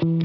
[0.00, 0.16] Selamat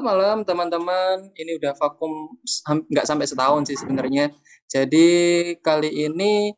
[0.00, 1.28] malam teman-teman.
[1.36, 2.32] Ini udah vakum
[2.64, 4.32] nggak sampai setahun sih sebenarnya.
[4.72, 5.08] Jadi
[5.60, 6.48] kali ini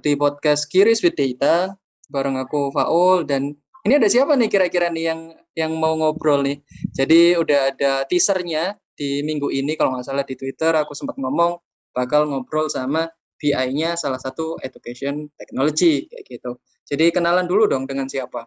[0.00, 1.76] di podcast Kiris with Data
[2.08, 3.52] bareng aku Faul dan
[3.84, 6.64] ini ada siapa nih kira-kira nih yang yang mau ngobrol nih.
[6.96, 11.60] Jadi udah ada teasernya di minggu ini kalau nggak salah di Twitter aku sempat ngomong
[11.92, 13.04] bakal ngobrol sama
[13.36, 16.50] BI-nya salah satu education technology kayak gitu.
[16.86, 18.46] Jadi kenalan dulu dong dengan siapa?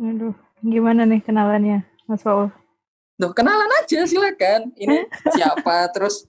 [0.00, 2.52] Aduh, gimana nih kenalannya, Mas Faul?
[3.20, 4.72] Duh, kenalan aja silakan.
[4.80, 5.04] Ini
[5.36, 6.24] siapa terus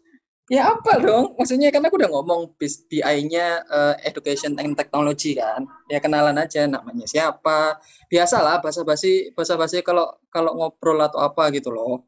[0.51, 1.39] ya apa dong?
[1.39, 5.63] Maksudnya kan aku udah ngomong BI-nya uh, eh, education and technology kan.
[5.87, 7.79] Ya kenalan aja namanya siapa.
[8.12, 12.03] Biasalah basa-basi basa-basi kalau kalau ngobrol atau apa gitu loh.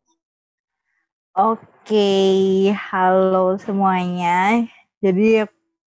[1.33, 4.67] Oke, halo semuanya.
[5.03, 5.43] Jadi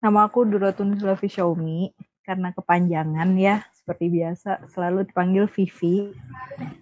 [0.01, 1.93] nama aku Duratun Sulavi Xiaomi
[2.25, 6.09] karena kepanjangan ya seperti biasa selalu dipanggil Vivi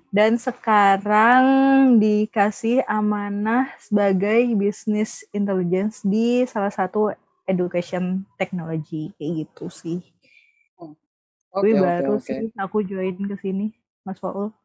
[0.08, 1.44] dan sekarang
[2.00, 7.12] dikasih amanah sebagai bisnis intelligence di salah satu
[7.44, 10.00] education technology kayak gitu sih.
[10.80, 10.96] Okay,
[11.52, 12.24] Tapi okay, baru okay.
[12.24, 13.76] sih aku join ke sini,
[14.08, 14.56] Mas Paul.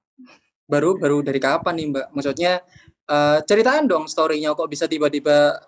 [0.71, 2.07] Baru baru dari kapan nih Mbak?
[2.15, 2.63] Maksudnya
[3.11, 5.59] uh, ceritaan dong story-nya kok bisa tiba-tiba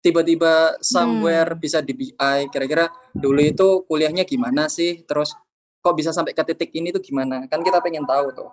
[0.00, 1.60] tiba-tiba somewhere hmm.
[1.60, 2.38] bisa di BI.
[2.48, 5.04] Kira-kira dulu itu kuliahnya gimana sih?
[5.04, 5.36] Terus
[5.80, 7.44] kok bisa sampai ke titik ini tuh gimana?
[7.48, 8.50] Kan kita pengen tahu tuh.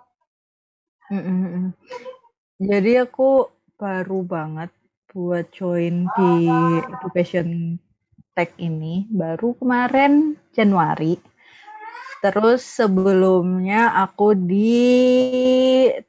[1.08, 1.72] Mm-mm.
[2.60, 3.48] Jadi aku
[3.80, 4.68] baru banget
[5.08, 6.32] buat join di
[6.92, 7.80] education
[8.36, 11.16] tech ini baru kemarin Januari.
[12.18, 14.74] Terus sebelumnya aku di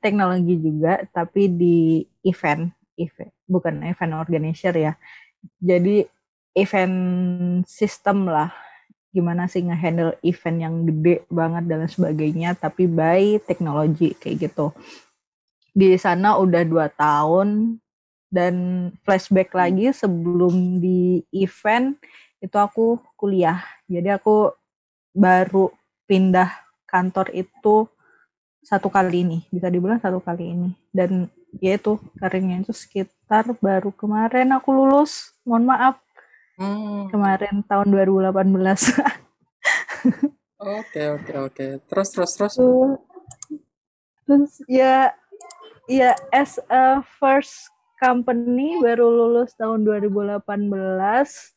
[0.02, 4.94] teknologi juga, tapi di event, event bukan event organizer ya.
[5.60, 6.04] Jadi
[6.56, 6.98] event
[7.68, 8.52] sistem lah.
[9.10, 14.70] Gimana sih ngehandle event yang gede banget dan sebagainya tapi by teknologi kayak gitu.
[15.74, 17.80] Di sana udah dua tahun
[18.30, 18.56] dan
[19.02, 21.98] flashback lagi sebelum di event
[22.38, 23.60] itu aku kuliah.
[23.90, 24.54] Jadi aku
[25.18, 25.74] baru
[26.06, 26.50] pindah
[26.86, 27.90] kantor itu
[28.64, 31.32] satu kali ini bisa dibilang satu kali ini dan
[31.64, 35.98] ya itu karirnya itu sekitar baru kemarin aku lulus mohon maaf
[36.60, 37.08] Hmm.
[37.08, 38.36] Kemarin tahun 2018.
[40.60, 41.66] Oke, oke, oke.
[41.88, 42.56] Terus, terus, terus.
[44.28, 45.16] Terus ya,
[45.88, 50.44] ya as a first company baru lulus tahun 2018,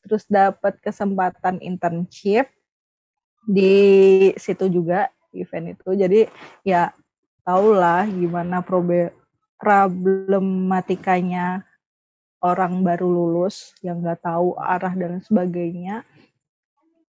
[0.06, 2.46] terus dapat kesempatan internship
[3.42, 5.88] di situ juga event itu.
[5.96, 6.20] Jadi
[6.62, 6.94] ya
[7.42, 8.62] tahulah gimana
[9.58, 11.66] problematikanya
[12.42, 16.02] orang baru lulus yang nggak tahu arah dan sebagainya.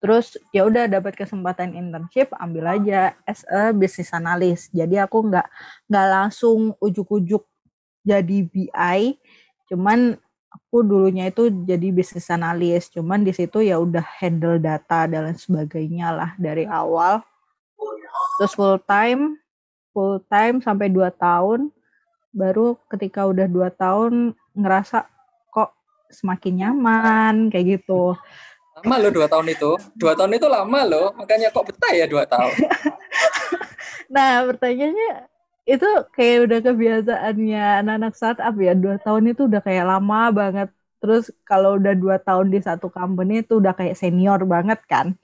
[0.02, 4.66] Terus ya udah dapat kesempatan internship ambil aja as a business analyst.
[4.74, 5.46] Jadi aku nggak
[5.86, 7.46] nggak langsung ujuk-ujuk
[8.02, 9.00] jadi BI
[9.70, 10.18] cuman
[10.52, 12.92] aku dulunya itu jadi business analyst.
[12.92, 17.24] Cuman di situ ya udah handle data dan sebagainya lah dari awal
[18.42, 19.38] terus full time
[19.94, 21.70] full time sampai 2 tahun
[22.32, 25.04] baru ketika udah dua tahun ngerasa
[26.12, 28.14] semakin nyaman kayak gitu.
[28.76, 29.70] Lama loh dua tahun itu.
[29.96, 31.08] Dua tahun itu lama loh.
[31.16, 32.52] Makanya kok betah ya dua tahun.
[34.14, 35.12] nah pertanyaannya
[35.64, 38.72] itu kayak udah kebiasaannya anak-anak startup ya.
[38.76, 40.68] Dua tahun itu udah kayak lama banget.
[41.02, 45.16] Terus kalau udah dua tahun di satu company itu udah kayak senior banget kan.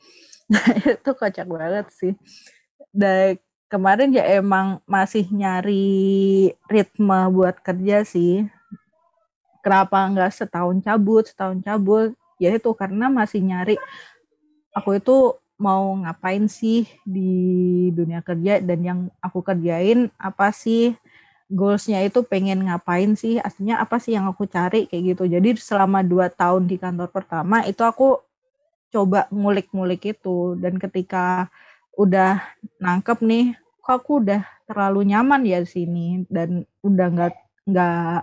[0.48, 2.16] Nah itu kocak banget sih.
[2.98, 3.38] Dan
[3.70, 8.50] kemarin ya emang masih nyari ritme buat kerja sih.
[9.62, 12.10] Kenapa nggak setahun cabut setahun cabut?
[12.42, 13.78] Ya itu karena masih nyari
[14.74, 20.94] aku itu mau ngapain sih di dunia kerja dan yang aku kerjain apa sih?
[21.48, 23.40] Goalsnya itu pengen ngapain sih?
[23.40, 24.84] Aslinya apa sih yang aku cari?
[24.90, 25.24] Kayak gitu.
[25.26, 28.20] Jadi selama dua tahun di kantor pertama itu aku
[28.92, 30.54] coba ngulik-ngulik itu.
[30.60, 31.48] Dan ketika
[31.98, 32.38] udah
[32.78, 37.34] nangkep nih kok aku udah terlalu nyaman ya di sini dan udah nggak
[37.66, 38.20] nggak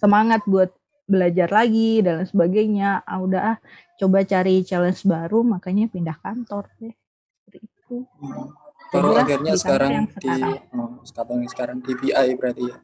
[0.00, 0.72] semangat buat
[1.06, 3.04] belajar lagi dan sebagainya.
[3.04, 3.56] Ah, udah ah,
[4.00, 6.94] coba cari challenge baru, makanya pindah kantor deh.
[7.44, 7.96] Seperti itu.
[8.18, 8.48] Hmm.
[8.92, 10.56] Baru akhirnya sekarang di sekarang.
[10.76, 12.76] Oh, sekarang sekarang di BI berarti ya.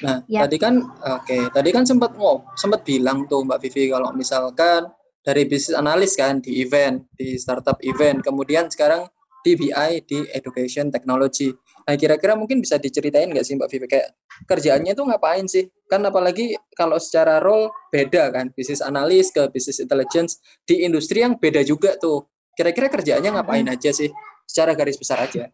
[0.00, 0.40] Nah, ya.
[0.48, 4.88] tadi kan oke, okay, tadi kan sempat ngob, sempat bilang tuh Mbak Vivi kalau misalkan
[5.20, 9.08] dari bisnis analis kan di event, di startup event, kemudian sekarang
[9.40, 11.52] di BI di education technology.
[11.88, 14.08] Nah, kira-kira mungkin bisa diceritain nggak sih Mbak Vivi kayak
[14.44, 15.68] kerjaannya tuh ngapain sih?
[15.88, 20.38] Kan apalagi kalau secara role beda kan, bisnis analis ke bisnis intelligence
[20.68, 22.28] di industri yang beda juga tuh.
[22.52, 24.12] Kira-kira kerjaannya ngapain aja sih?
[24.44, 25.48] Secara garis besar aja.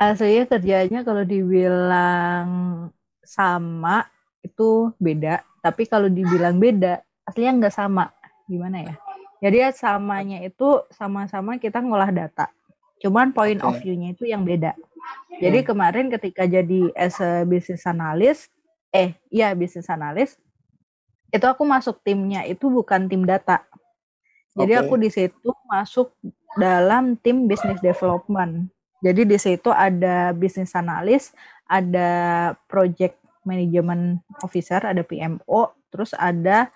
[0.00, 2.48] Aslinya kerjanya kalau dibilang
[3.20, 4.08] sama
[4.40, 8.10] itu beda, tapi kalau dibilang beda, aslinya nggak sama.
[8.46, 8.94] Gimana ya?
[9.42, 12.46] Jadi ya samanya itu sama-sama kita ngolah data.
[13.02, 13.66] Cuman point okay.
[13.66, 14.78] of view-nya itu yang beda.
[15.42, 15.66] Jadi hmm.
[15.66, 18.54] kemarin ketika jadi as a business analyst,
[18.94, 20.38] eh iya business analyst,
[21.34, 23.66] itu aku masuk timnya itu bukan tim data.
[24.54, 24.82] Jadi okay.
[24.86, 26.14] aku di situ masuk
[26.54, 28.70] dalam tim business development.
[29.02, 31.34] Jadi di situ ada business analyst,
[31.66, 36.70] ada project management officer, ada PMO, terus ada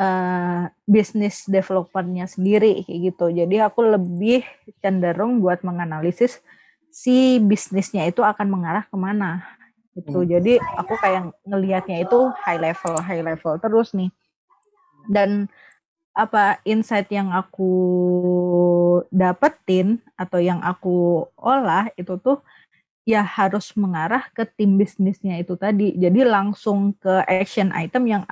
[0.00, 3.26] uh, bisnis developernya sendiri kayak gitu.
[3.32, 4.44] Jadi aku lebih
[4.80, 6.40] cenderung buat menganalisis
[6.92, 9.44] si bisnisnya itu akan mengarah ke mana
[9.96, 10.24] gitu.
[10.24, 10.28] Hmm.
[10.28, 14.12] Jadi aku kayak ngelihatnya itu high level, high level terus nih.
[15.08, 15.48] Dan
[16.16, 17.68] apa insight yang aku
[19.12, 22.40] dapetin atau yang aku olah itu tuh
[23.04, 25.92] ya harus mengarah ke tim bisnisnya itu tadi.
[25.96, 28.24] Jadi langsung ke action item yang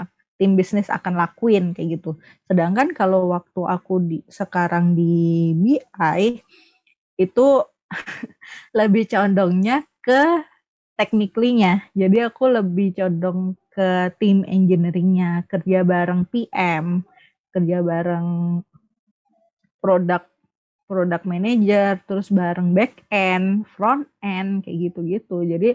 [0.45, 2.21] tim bisnis akan lakuin kayak gitu.
[2.45, 6.45] Sedangkan kalau waktu aku di sekarang di BI
[7.17, 7.47] itu
[8.79, 10.45] lebih condongnya ke
[11.01, 11.89] technically-nya.
[11.97, 17.01] Jadi aku lebih condong ke tim engineering-nya, kerja bareng PM,
[17.49, 18.61] kerja bareng
[19.81, 20.29] produk
[20.85, 25.41] product manager, terus bareng back end, front end kayak gitu-gitu.
[25.49, 25.71] Jadi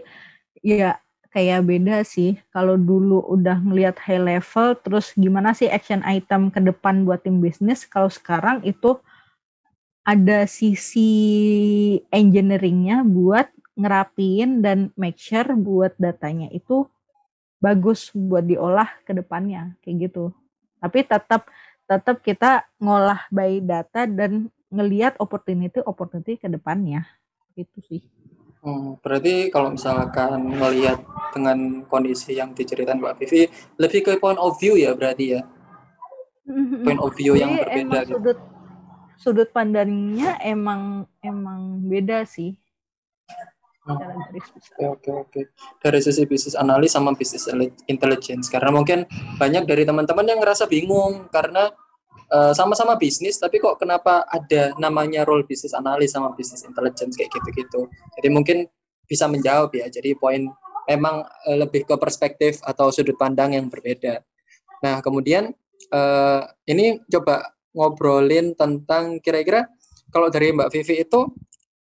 [0.62, 0.94] ya
[1.30, 2.38] kayak beda sih.
[2.50, 7.38] Kalau dulu udah ngelihat high level, terus gimana sih action item ke depan buat tim
[7.38, 8.98] bisnis, kalau sekarang itu
[10.02, 11.10] ada sisi
[12.10, 13.46] engineeringnya buat
[13.78, 16.88] ngerapiin dan make sure buat datanya itu
[17.62, 20.34] bagus buat diolah ke depannya kayak gitu.
[20.80, 21.46] Tapi tetap
[21.84, 27.04] tetap kita ngolah by data dan ngelihat opportunity opportunity ke depannya.
[27.54, 28.02] Itu sih.
[28.60, 31.00] Hmm, berarti kalau misalkan melihat
[31.32, 33.48] dengan kondisi yang diceritakan Mbak Vivi,
[33.80, 35.42] lebih ke point of view ya berarti ya?
[36.44, 36.84] Mm-hmm.
[36.84, 38.12] Point of view Jadi yang berbeda gitu.
[38.20, 38.38] Sudut,
[39.16, 42.52] sudut pandangnya emang emang beda sih.
[43.80, 43.96] Hmm.
[43.96, 45.40] Oke oke oke.
[45.80, 47.48] Dari sisi bisnis analis sama bisnis
[47.88, 49.08] intelligence, karena mungkin
[49.40, 51.72] banyak dari teman-teman yang ngerasa bingung karena
[52.30, 57.26] Eh, sama-sama bisnis tapi kok kenapa ada namanya role bisnis analis sama bisnis intelligence kayak
[57.34, 57.90] gitu-gitu.
[57.90, 58.70] Jadi mungkin
[59.10, 59.90] bisa menjawab ya.
[59.90, 60.46] Jadi poin
[60.86, 64.22] memang uh, lebih ke perspektif atau sudut pandang yang berbeda.
[64.82, 65.50] Nah, kemudian
[65.90, 69.66] uh, ini coba ngobrolin tentang kira-kira
[70.14, 71.26] kalau dari Mbak Vivi itu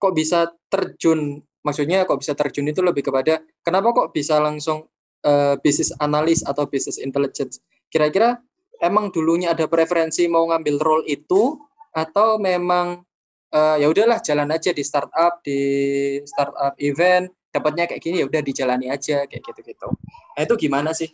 [0.02, 4.90] kok bisa terjun maksudnya kok bisa terjun itu lebih kepada kenapa kok bisa langsung
[5.22, 7.62] uh, bisnis analis atau bisnis intelligence.
[7.94, 8.42] Kira-kira
[8.82, 11.62] emang dulunya ada preferensi mau ngambil role itu
[11.94, 13.06] atau memang
[13.54, 15.60] uh, ya udahlah jalan aja di startup di
[16.26, 19.88] startup event dapatnya kayak gini ya udah dijalani aja kayak gitu-gitu.
[20.34, 21.12] Nah, itu gimana sih?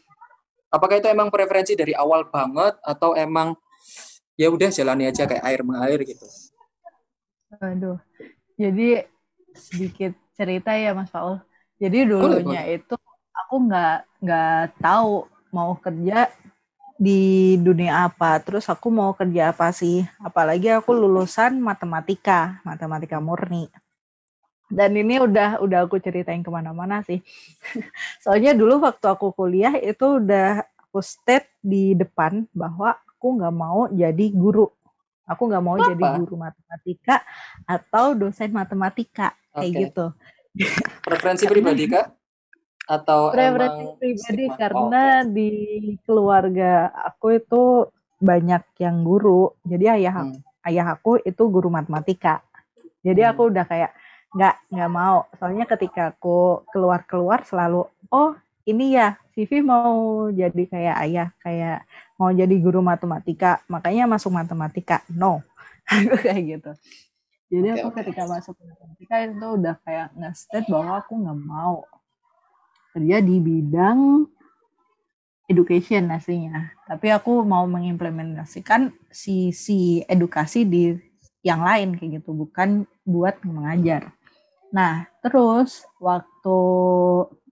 [0.70, 3.58] Apakah itu emang preferensi dari awal banget atau emang
[4.38, 6.28] ya udah jalani aja kayak air mengalir gitu?
[7.58, 7.98] Aduh.
[8.54, 9.02] Jadi
[9.58, 11.42] sedikit cerita ya Mas Paul.
[11.82, 12.78] Jadi dulunya boleh, boleh.
[12.78, 12.96] itu
[13.34, 16.30] aku nggak nggak tahu mau kerja
[16.98, 20.02] di dunia apa, terus aku mau kerja apa sih.
[20.18, 23.70] Apalagi aku lulusan matematika, matematika murni.
[24.68, 27.24] Dan ini udah udah aku ceritain ke mana-mana sih.
[28.26, 33.88] Soalnya dulu waktu aku kuliah itu udah aku state di depan bahwa aku nggak mau
[33.94, 34.68] jadi guru.
[35.30, 35.94] Aku nggak mau apa?
[35.94, 37.22] jadi guru matematika
[37.64, 40.06] atau dosen matematika kayak gitu.
[41.06, 42.17] Preferensi pribadi kak?
[42.88, 45.32] Atau preferensi pribadi karena oh, okay.
[45.36, 45.52] di
[46.08, 47.64] keluarga aku itu
[48.24, 49.52] banyak yang guru.
[49.68, 50.40] Jadi ayah hmm.
[50.66, 52.40] ayah aku itu guru matematika.
[53.04, 53.32] Jadi hmm.
[53.36, 53.92] aku udah kayak
[54.32, 55.28] nggak nggak mau.
[55.36, 58.32] Soalnya ketika aku keluar keluar selalu oh
[58.64, 61.84] ini ya Vivi mau jadi kayak ayah kayak
[62.16, 63.60] mau jadi guru matematika.
[63.68, 65.04] Makanya masuk matematika.
[65.12, 65.44] No.
[66.26, 66.72] Kayak gitu.
[67.48, 68.00] Jadi okay, aku okay.
[68.04, 71.88] ketika masuk matematika itu udah kayak nge bahwa aku nggak mau
[72.94, 74.28] kerja di bidang
[75.48, 76.76] education aslinya.
[76.84, 80.92] Tapi aku mau mengimplementasikan sisi edukasi di
[81.42, 84.12] yang lain kayak gitu, bukan buat mengajar.
[84.76, 86.60] Nah, terus waktu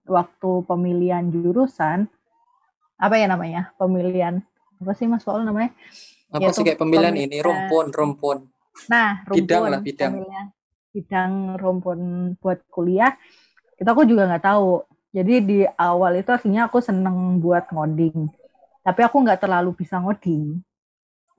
[0.04, 2.12] waktu pemilihan jurusan
[3.00, 3.72] apa ya namanya?
[3.80, 4.44] Pemilihan
[4.84, 5.72] apa sih Mas Paul namanya?
[6.28, 8.38] Apa Yaitu sih kayak pemilihan, pemilihan ini rumpun, rumpun.
[8.92, 9.40] Nah, rumpun.
[9.40, 10.12] Bidang lah, bidang.
[10.12, 10.46] Pemilihan,
[10.92, 12.00] bidang rumpun
[12.44, 13.16] buat kuliah
[13.76, 14.84] itu aku juga nggak tahu
[15.16, 18.28] jadi di awal itu aslinya aku seneng buat ngoding.
[18.84, 20.60] Tapi aku nggak terlalu bisa ngoding.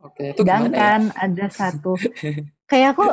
[0.01, 1.29] Oke, itu sedangkan ya?
[1.29, 1.93] ada satu.
[2.73, 3.05] Kayak aku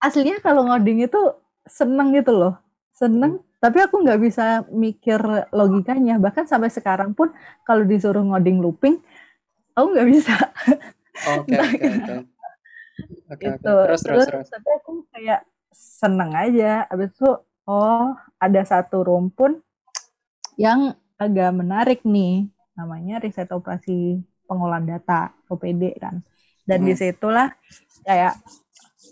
[0.00, 1.20] aslinya kalau ngoding itu
[1.68, 2.56] seneng gitu loh.
[2.96, 3.60] Seneng hmm.
[3.60, 5.20] tapi aku nggak bisa mikir
[5.52, 6.16] logikanya.
[6.16, 7.28] Bahkan sampai sekarang pun
[7.68, 9.04] kalau disuruh ngoding looping
[9.76, 10.34] aku nggak bisa.
[11.36, 11.86] Oke oke
[13.28, 13.46] oke.
[13.52, 15.44] Itu terus, terus terus tapi aku kayak
[15.76, 16.88] seneng aja.
[16.88, 17.30] Abis itu
[17.68, 19.60] oh ada satu rumpun
[20.56, 22.48] yang agak menarik nih.
[22.72, 26.24] Namanya riset operasi pengolahan data OPD kan?
[26.64, 26.86] Dan hmm.
[26.88, 27.52] di situlah
[28.08, 28.40] kayak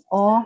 [0.09, 0.41] oh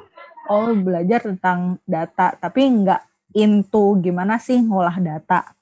[0.51, 5.55] oh belajar tentang data tapi nggak into gimana sih ngolah data.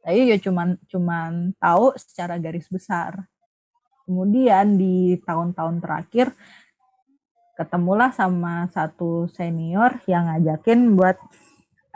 [0.00, 3.20] Tapi ya cuman cuman tahu secara garis besar.
[4.08, 6.32] Kemudian di tahun-tahun terakhir
[7.60, 11.20] ketemulah sama satu senior yang ngajakin buat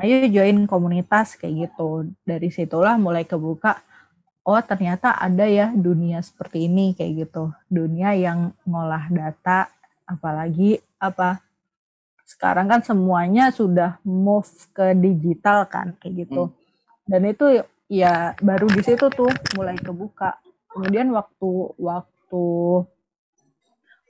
[0.01, 2.11] ayo join komunitas kayak gitu.
[2.27, 3.83] Dari situlah mulai kebuka
[4.45, 7.51] oh ternyata ada ya dunia seperti ini kayak gitu.
[7.69, 9.73] Dunia yang ngolah data
[10.05, 11.41] apalagi apa
[12.25, 16.49] sekarang kan semuanya sudah move ke digital kan kayak gitu.
[16.49, 16.63] Hmm.
[17.05, 20.41] dan itu ya baru di situ tuh mulai kebuka.
[20.73, 22.45] Kemudian waktu waktu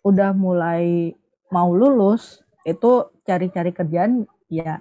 [0.06, 1.12] udah mulai
[1.50, 4.80] mau lulus itu cari-cari kerjaan ya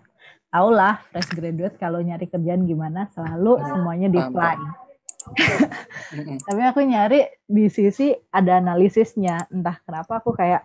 [0.53, 4.57] tau lah fresh graduate kalau nyari kerjaan gimana selalu semuanya di apply.
[6.45, 9.49] Tapi aku nyari di sisi ada analisisnya.
[9.49, 10.61] Entah kenapa aku kayak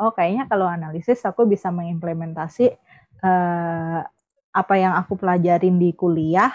[0.00, 2.72] oh kayaknya kalau analisis aku bisa mengimplementasi
[3.20, 4.00] uh,
[4.56, 6.48] apa yang aku pelajarin di kuliah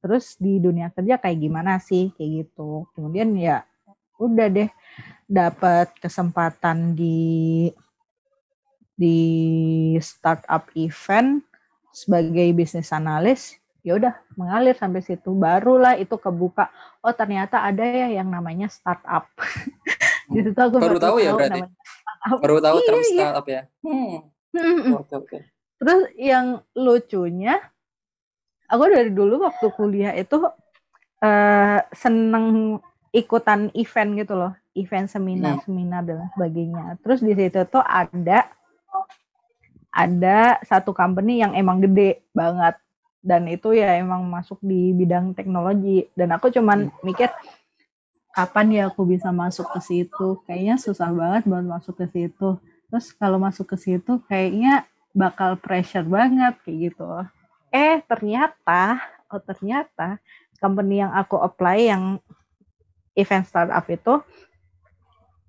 [0.00, 2.88] terus di dunia kerja kayak gimana sih kayak gitu.
[2.96, 3.60] Kemudian ya
[4.16, 4.72] udah deh
[5.28, 7.68] dapat kesempatan di
[8.96, 9.20] di
[10.00, 11.44] startup event
[11.96, 15.32] sebagai bisnis analis ya udah mengalir sampai situ.
[15.32, 16.68] Barulah itu kebuka.
[17.00, 19.30] Oh ternyata ada ya yang namanya startup.
[20.34, 21.62] Di situ aku baru, tahu, ya berarti?
[22.42, 23.08] baru tahu iya, term iya.
[23.14, 23.62] startup ya?
[23.86, 24.98] Hmm.
[24.98, 25.38] oke oke.
[25.78, 27.62] Terus yang lucunya
[28.66, 30.42] aku dari dulu waktu kuliah itu
[31.22, 32.76] uh, seneng
[33.14, 34.52] ikutan event gitu loh.
[34.74, 36.98] Event seminar seminar dan sebagainya.
[37.06, 38.50] Terus di situ tuh ada
[39.96, 42.76] ada satu company yang emang gede banget.
[43.24, 46.04] Dan itu ya emang masuk di bidang teknologi.
[46.12, 47.00] Dan aku cuman hmm.
[47.00, 47.32] mikir
[48.36, 50.44] kapan ya aku bisa masuk ke situ?
[50.44, 52.60] Kayaknya susah banget buat masuk ke situ.
[52.92, 54.84] Terus kalau masuk ke situ kayaknya
[55.16, 57.08] bakal pressure banget kayak gitu.
[57.72, 59.00] Eh ternyata
[59.32, 60.20] oh ternyata
[60.60, 62.04] company yang aku apply yang
[63.16, 64.20] event startup itu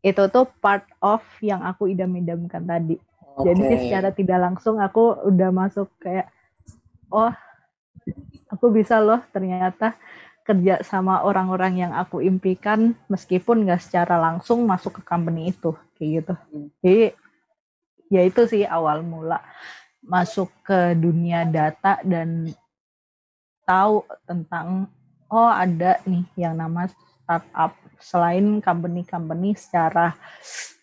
[0.02, 2.96] itu tuh part of yang aku idam-idamkan tadi
[3.38, 3.54] okay.
[3.54, 6.28] jadi secara tidak langsung aku udah masuk kayak
[7.14, 7.32] oh
[8.50, 9.94] aku bisa loh ternyata
[10.48, 16.10] kerja sama orang-orang yang aku impikan meskipun nggak secara langsung masuk ke company itu kayak
[16.24, 16.68] gitu hmm.
[16.82, 17.06] jadi
[18.08, 19.44] ya itu sih awal mula
[20.00, 22.48] masuk ke dunia data dan
[23.68, 24.88] tahu tentang
[25.28, 30.16] oh ada nih yang nama startup selain company-company secara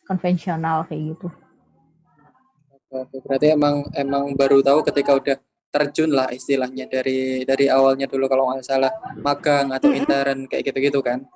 [0.05, 1.29] konvensional kayak gitu.
[3.03, 5.37] Berarti emang emang baru tahu ketika udah
[5.75, 8.93] terjun lah istilahnya dari dari awalnya dulu kalau nggak salah.
[9.19, 11.27] Magang atau intern kayak gitu-gitu kan.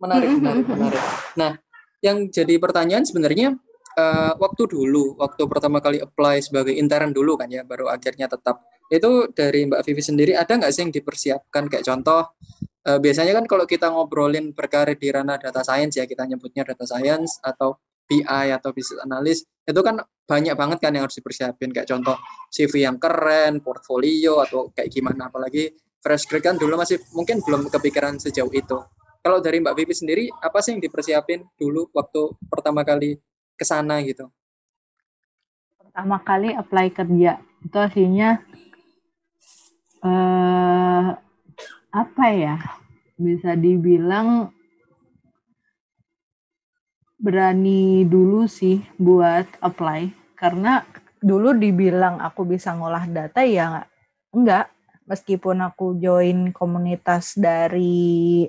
[0.00, 1.02] Menarik menarik menarik.
[1.36, 1.52] Nah
[2.00, 3.56] yang jadi pertanyaan sebenarnya
[3.96, 8.64] uh, waktu dulu waktu pertama kali apply sebagai intern dulu kan ya baru akhirnya tetap.
[8.86, 11.66] Itu dari Mbak Vivi sendiri ada nggak sih yang dipersiapkan?
[11.66, 12.38] Kayak contoh
[12.86, 16.86] uh, biasanya kan kalau kita ngobrolin berkarir di ranah data science ya kita nyebutnya data
[16.86, 17.76] science atau
[18.06, 22.14] BI atau business analyst itu kan banyak banget kan yang harus dipersiapin kayak contoh
[22.54, 27.66] CV yang keren, portfolio atau kayak gimana apalagi fresh grad kan dulu masih mungkin belum
[27.66, 28.78] kepikiran sejauh itu.
[29.26, 33.18] Kalau dari Mbak Vivi sendiri apa sih yang dipersiapin dulu waktu pertama kali
[33.58, 34.30] ke sana gitu?
[35.82, 38.38] Pertama kali apply kerja itu aslinya
[40.06, 41.06] eh
[41.90, 42.54] apa ya?
[43.18, 44.54] Bisa dibilang
[47.16, 50.12] berani dulu sih buat apply.
[50.36, 50.84] Karena
[51.20, 53.84] dulu dibilang aku bisa ngolah data ya
[54.32, 54.72] enggak.
[55.06, 58.42] Meskipun aku join komunitas dari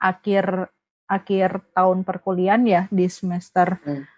[0.00, 0.72] akhir
[1.04, 4.08] akhir tahun perkuliahan ya di semester hmm.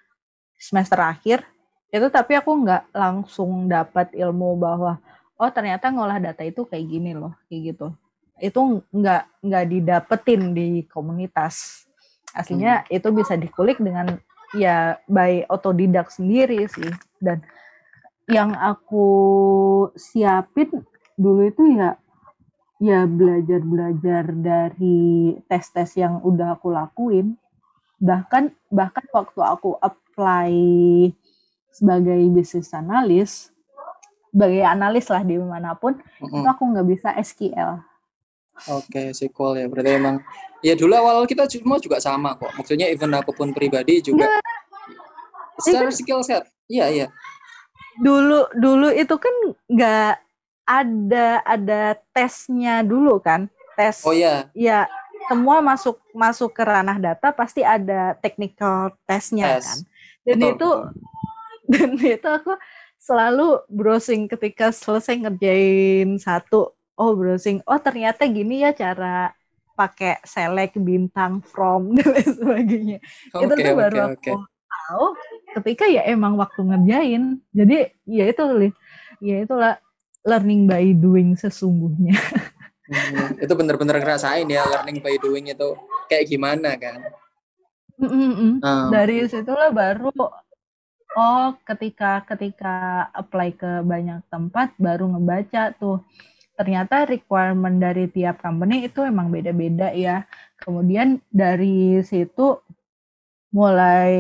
[0.55, 1.43] semester akhir
[1.91, 5.03] itu tapi aku nggak langsung dapat ilmu bahwa
[5.39, 7.87] oh ternyata ngolah data itu kayak gini loh kayak gitu.
[8.37, 11.86] Itu nggak nggak didapetin di komunitas
[12.37, 12.97] aslinya hmm.
[13.01, 14.21] itu bisa dikulik dengan
[14.55, 17.43] ya by otodidak sendiri sih dan
[18.31, 19.09] yang aku
[19.97, 20.85] siapin
[21.17, 21.97] dulu itu ya
[22.77, 27.41] ya belajar-belajar dari tes-tes yang udah aku lakuin
[27.97, 30.53] bahkan bahkan waktu aku apply
[31.73, 33.49] sebagai bisnis analis
[34.29, 36.37] sebagai analis lah di mana pun mm -hmm.
[36.37, 37.81] itu aku nggak bisa SQL
[38.67, 39.67] Oke, okay, SQL ya.
[39.69, 40.17] Berarti emang
[40.65, 42.51] ya dulu awal kita semua juga sama kok.
[42.57, 44.41] Maksudnya even aku pun pribadi juga nah,
[45.61, 46.49] secara skill set.
[46.67, 47.07] Iya, iya.
[48.01, 49.35] Dulu dulu itu kan
[49.69, 50.13] nggak
[50.67, 51.83] ada ada
[52.17, 53.47] tesnya dulu kan.
[53.77, 54.03] Tes.
[54.09, 54.49] Oh iya.
[54.57, 54.89] Ya,
[55.29, 59.65] semua masuk masuk ke ranah data pasti ada technical tesnya Tes.
[59.65, 59.79] kan.
[60.27, 60.71] Dan betul, itu
[61.73, 62.53] dan itu aku
[62.97, 69.33] selalu browsing ketika selesai ngerjain satu oh browsing oh ternyata gini ya cara
[69.77, 72.99] pakai select bintang from dan lain sebagainya
[73.31, 74.37] okay, itu tuh baru okay, aku okay.
[74.73, 75.07] tahu
[75.61, 78.43] ketika ya emang waktu ngerjain jadi ya itu
[79.21, 79.77] ya itulah
[80.25, 82.17] learning by doing sesungguhnya
[82.89, 85.77] hmm, itu bener-bener ngerasain ya learning by doing itu
[86.09, 87.05] kayak gimana kan
[88.01, 88.53] mm -mm.
[88.65, 88.89] Um.
[88.89, 90.13] dari situlah baru
[91.17, 96.01] oh ketika ketika apply ke banyak tempat baru ngebaca tuh
[96.57, 100.25] ternyata requirement dari tiap company itu emang beda-beda ya.
[100.57, 102.59] Kemudian dari situ
[103.53, 104.17] mulai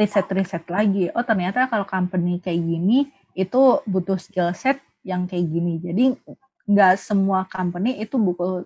[0.00, 1.12] riset-riset lagi.
[1.12, 5.76] Oh ternyata kalau company kayak gini itu butuh skill set yang kayak gini.
[5.76, 6.16] Jadi
[6.64, 8.16] nggak semua company itu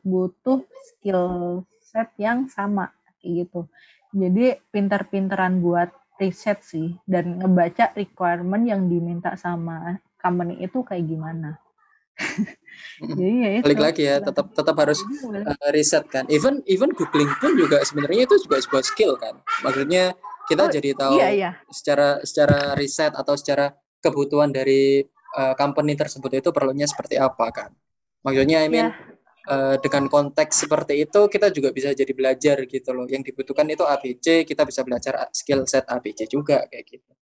[0.02, 0.62] butuh,
[0.94, 3.66] skill set yang sama kayak gitu.
[4.14, 5.90] Jadi pinter-pinteran buat
[6.22, 11.58] riset sih dan ngebaca requirement yang diminta sama company itu kayak gimana.
[13.02, 13.64] Jadi ya itu.
[13.66, 16.24] Balik lagi ya, tetap tetap harus uh, riset kan.
[16.30, 19.42] Even even googling pun juga sebenarnya itu juga sebuah skill kan.
[19.66, 20.14] Maksudnya
[20.46, 21.50] kita oh, jadi tahu iya, iya.
[21.72, 25.00] secara secara riset atau secara kebutuhan dari
[25.34, 27.70] uh, company tersebut itu perlunya seperti apa kan.
[28.22, 28.94] Maksudnya I mean yeah.
[28.94, 29.50] Iya.
[29.50, 33.08] uh, dengan konteks seperti itu kita juga bisa jadi belajar gitu loh.
[33.08, 37.12] Yang dibutuhkan itu ABC, kita bisa belajar skill set ABC juga kayak gitu.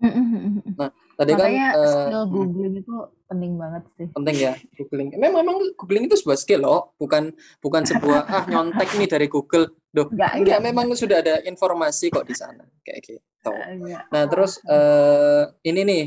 [0.00, 2.96] Nah, tadi kan uh, skill googling itu
[3.28, 4.06] penting banget sih.
[4.16, 5.08] Penting ya googling.
[5.20, 9.68] Memang memang googling itu sebuah skill loh, bukan bukan sebuah ah nyontek nih dari Google.
[9.92, 13.52] Duh, enggak, enggak, memang sudah ada informasi kok di sana kayak gitu.
[13.52, 14.08] Enggak.
[14.08, 16.04] Nah, terus uh, ini nih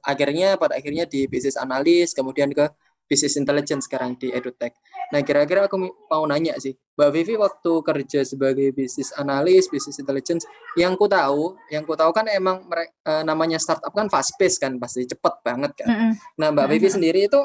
[0.00, 2.66] akhirnya pada akhirnya di bisnis analis kemudian ke
[3.04, 4.72] bisnis intelligence sekarang di edutech.
[5.12, 10.48] Nah, kira-kira aku mau nanya sih, Mbak Vivi waktu kerja sebagai bisnis analis, bisnis intelligence,
[10.80, 14.56] yang ku tahu, yang ku tahu kan emang mereka, uh, namanya startup kan fast pace
[14.56, 15.86] kan, pasti cepet banget kan.
[15.86, 16.12] Mm -hmm.
[16.40, 17.40] Nah, Mbak Vivi sendiri itu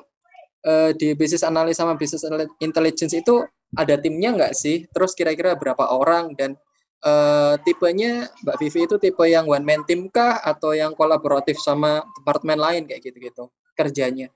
[0.66, 2.24] uh, di bisnis analis sama bisnis
[2.64, 3.44] intelligence itu
[3.76, 4.88] ada timnya nggak sih?
[4.90, 6.58] Terus kira-kira berapa orang dan
[7.06, 12.02] uh, tipenya Mbak Vivi itu tipe yang one man team kah atau yang kolaboratif sama
[12.18, 14.32] departemen lain kayak gitu-gitu kerjanya?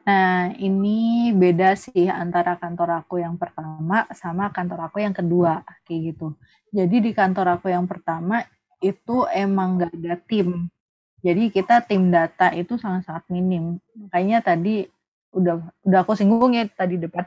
[0.00, 6.14] Nah, ini beda sih antara kantor aku yang pertama sama kantor aku yang kedua, kayak
[6.14, 6.34] gitu.
[6.72, 8.46] Jadi di kantor aku yang pertama
[8.80, 10.72] itu emang gak ada tim.
[11.20, 13.76] Jadi kita tim data itu sangat-sangat minim.
[13.92, 14.88] Makanya tadi
[15.30, 17.22] udah udah aku singgung ya tadi depan.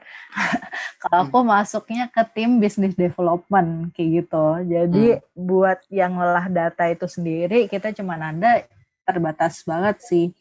[1.01, 1.49] Kalau aku hmm.
[1.51, 4.45] masuknya ke tim business development kayak gitu.
[4.65, 5.23] Jadi hmm.
[5.37, 8.65] buat yang ngolah data itu sendiri kita cuma ada
[9.05, 10.33] terbatas banget sih.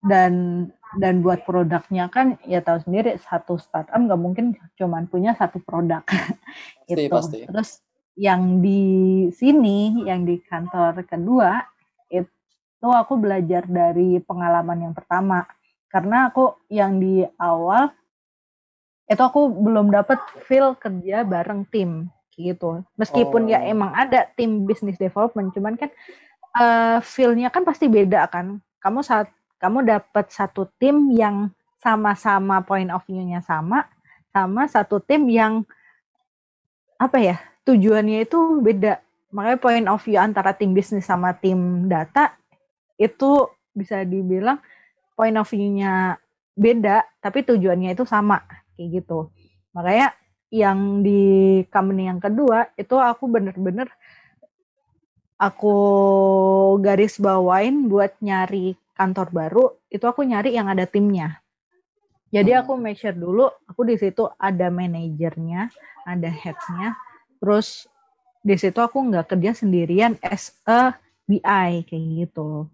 [0.00, 5.58] Dan dan buat produknya kan ya tahu sendiri satu startup nggak mungkin cuman punya satu
[5.58, 6.06] produk.
[6.90, 7.42] Itu pasti.
[7.42, 7.82] terus
[8.16, 11.60] yang di sini yang di kantor kedua
[12.08, 15.44] itu aku belajar dari pengalaman yang pertama.
[15.90, 17.90] Karena aku yang di awal
[19.06, 22.84] itu aku belum dapat feel kerja bareng tim gitu.
[23.00, 23.64] Meskipun ya oh.
[23.64, 25.90] ya emang ada tim business development cuman kan
[26.58, 28.60] uh, feel-nya kan pasti beda kan.
[28.80, 29.32] Kamu saat
[29.66, 31.50] kamu dapat satu tim yang
[31.82, 33.82] sama-sama point of view-nya sama,
[34.30, 35.66] sama satu tim yang
[37.02, 39.02] apa ya tujuannya itu beda.
[39.34, 42.30] Makanya point of view antara tim bisnis sama tim data
[42.94, 44.62] itu bisa dibilang
[45.18, 46.22] point of view-nya
[46.54, 48.46] beda, tapi tujuannya itu sama
[48.78, 49.34] kayak gitu.
[49.74, 50.14] Makanya
[50.54, 53.90] yang di company yang kedua itu aku bener-bener
[55.42, 55.74] aku
[56.78, 61.38] garis bawain buat nyari kantor baru itu aku nyari yang ada timnya
[62.32, 62.82] jadi aku hmm.
[62.82, 65.70] make sure dulu aku di situ ada manajernya
[66.08, 66.96] ada headnya
[67.38, 67.86] terus
[68.40, 70.96] di situ aku nggak kerja sendirian as a
[71.28, 72.66] BI kayak gitu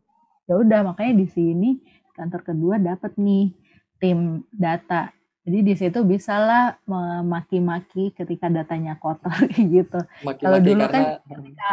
[0.46, 1.70] ya udah makanya di sini
[2.14, 3.52] kantor kedua dapat nih
[3.98, 5.10] tim data
[5.42, 9.98] jadi di situ bisalah memaki-maki ketika datanya kotor kayak gitu.
[10.38, 11.70] Kalau dulu kan ketika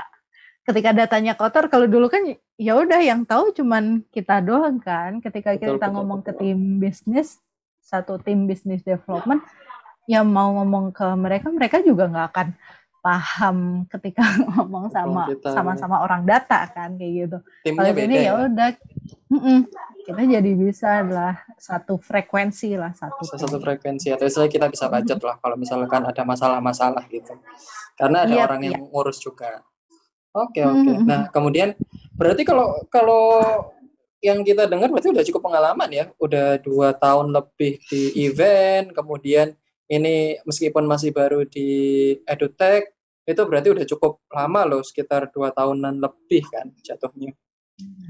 [0.69, 2.21] ketika datanya kotor kalau dulu kan
[2.61, 5.17] ya udah yang tahu cuman kita doang kan.
[5.17, 6.37] Ketika betul, kita betul, ngomong betul.
[6.37, 7.41] ke tim bisnis
[7.81, 9.41] satu tim bisnis development
[10.05, 12.47] yang mau ngomong ke mereka mereka juga nggak akan
[12.99, 14.21] paham ketika
[14.53, 17.37] ngomong sama sama-sama orang data kan kayak gitu.
[17.73, 18.45] Kalau ini ya, ya?
[18.45, 18.69] udah
[20.05, 25.19] kita jadi bisa lah satu frekuensi lah satu satu frekuensi atau misalnya kita bisa budget
[25.21, 27.33] lah kalau misalkan ada masalah-masalah gitu.
[27.97, 28.89] Karena ada yep, iya, orang yang yep.
[28.91, 29.63] ngurus juga
[30.33, 30.77] Oke oke.
[30.85, 31.07] Mm-hmm.
[31.09, 31.73] Nah kemudian
[32.13, 33.25] berarti kalau kalau
[34.19, 39.55] yang kita dengar berarti udah cukup pengalaman ya, udah dua tahun lebih di event, kemudian
[39.89, 42.93] ini meskipun masih baru di edutech
[43.25, 47.33] itu berarti udah cukup lama loh, sekitar dua tahunan lebih kan jatuhnya.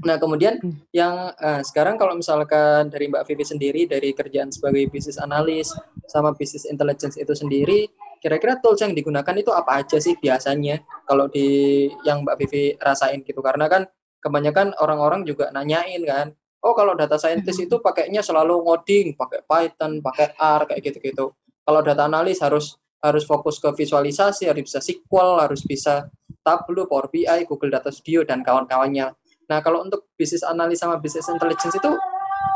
[0.02, 0.90] Nah kemudian hmm.
[0.90, 5.70] yang uh, sekarang kalau misalkan dari Mbak Vivi sendiri dari kerjaan sebagai bisnis analis
[6.10, 7.86] sama bisnis intelligence itu sendiri
[8.20, 13.24] kira-kira tools yang digunakan itu apa aja sih biasanya kalau di yang Mbak Vivi rasain
[13.24, 13.40] gitu?
[13.40, 13.88] Karena kan
[14.20, 16.28] kebanyakan orang-orang juga nanyain kan
[16.60, 21.32] oh kalau data scientist itu pakainya selalu ngoding pakai Python pakai R kayak gitu-gitu.
[21.64, 26.12] Kalau data analis harus harus fokus ke visualisasi harus bisa SQL harus bisa
[26.44, 29.16] Tableau Power BI Google Data Studio dan kawan-kawannya.
[29.48, 31.90] Nah kalau untuk bisnis analis sama bisnis intelligence itu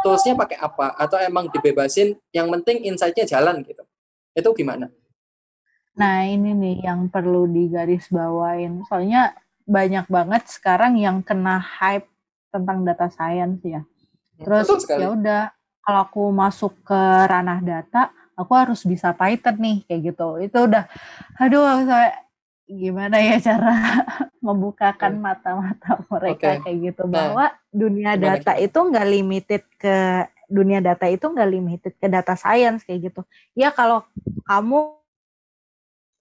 [0.05, 0.93] toolsnya pakai apa?
[1.01, 3.81] Atau emang dibebasin yang penting insight-nya jalan gitu?
[4.37, 4.93] Itu gimana
[5.95, 8.83] Nah, ini nih yang perlu digarisbawain.
[8.91, 12.11] Soalnya banyak banget sekarang yang kena hype
[12.51, 13.83] tentang data science ya.
[14.39, 15.43] Terus ya udah
[15.85, 20.29] kalau aku masuk ke ranah data, aku harus bisa Python nih kayak gitu.
[20.43, 20.85] Itu udah
[21.39, 22.25] aduh saya
[22.65, 23.73] gimana ya cara
[24.47, 26.61] membukakan mata-mata mereka okay.
[26.65, 31.93] kayak gitu nah, bahwa dunia data itu nggak limited ke dunia data itu nggak limited
[31.97, 33.21] ke data science kayak gitu.
[33.53, 34.03] Ya kalau
[34.49, 35.04] kamu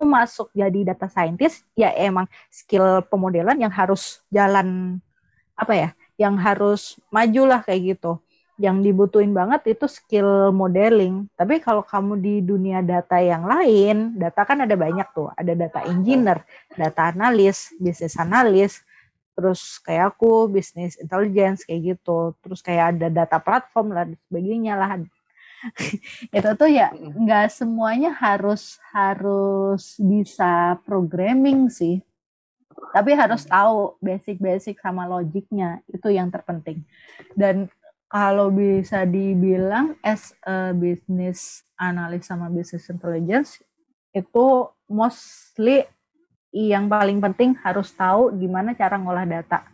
[0.04, 5.00] masuk jadi data scientist ya emang skill pemodelan yang harus jalan
[5.58, 5.90] apa ya
[6.20, 8.22] yang harus maju lah kayak gitu.
[8.62, 11.26] Yang dibutuhin banget itu skill modeling.
[11.34, 15.34] Tapi kalau kamu di dunia data yang lain data kan ada banyak tuh.
[15.34, 16.46] Ada data engineer
[16.78, 18.82] data analis bisnis analis
[19.34, 22.38] terus kayak aku bisnis intelligence kayak gitu.
[22.46, 25.02] Terus kayak ada data platform lah sebagainya lah
[26.38, 32.04] itu tuh ya nggak semuanya harus harus bisa programming sih
[32.94, 36.84] tapi harus tahu basic-basic sama logiknya itu yang terpenting
[37.34, 37.70] dan
[38.14, 43.58] kalau bisa dibilang as a business analyst sama business intelligence
[44.14, 45.90] itu mostly
[46.54, 49.66] yang paling penting harus tahu gimana cara ngolah data.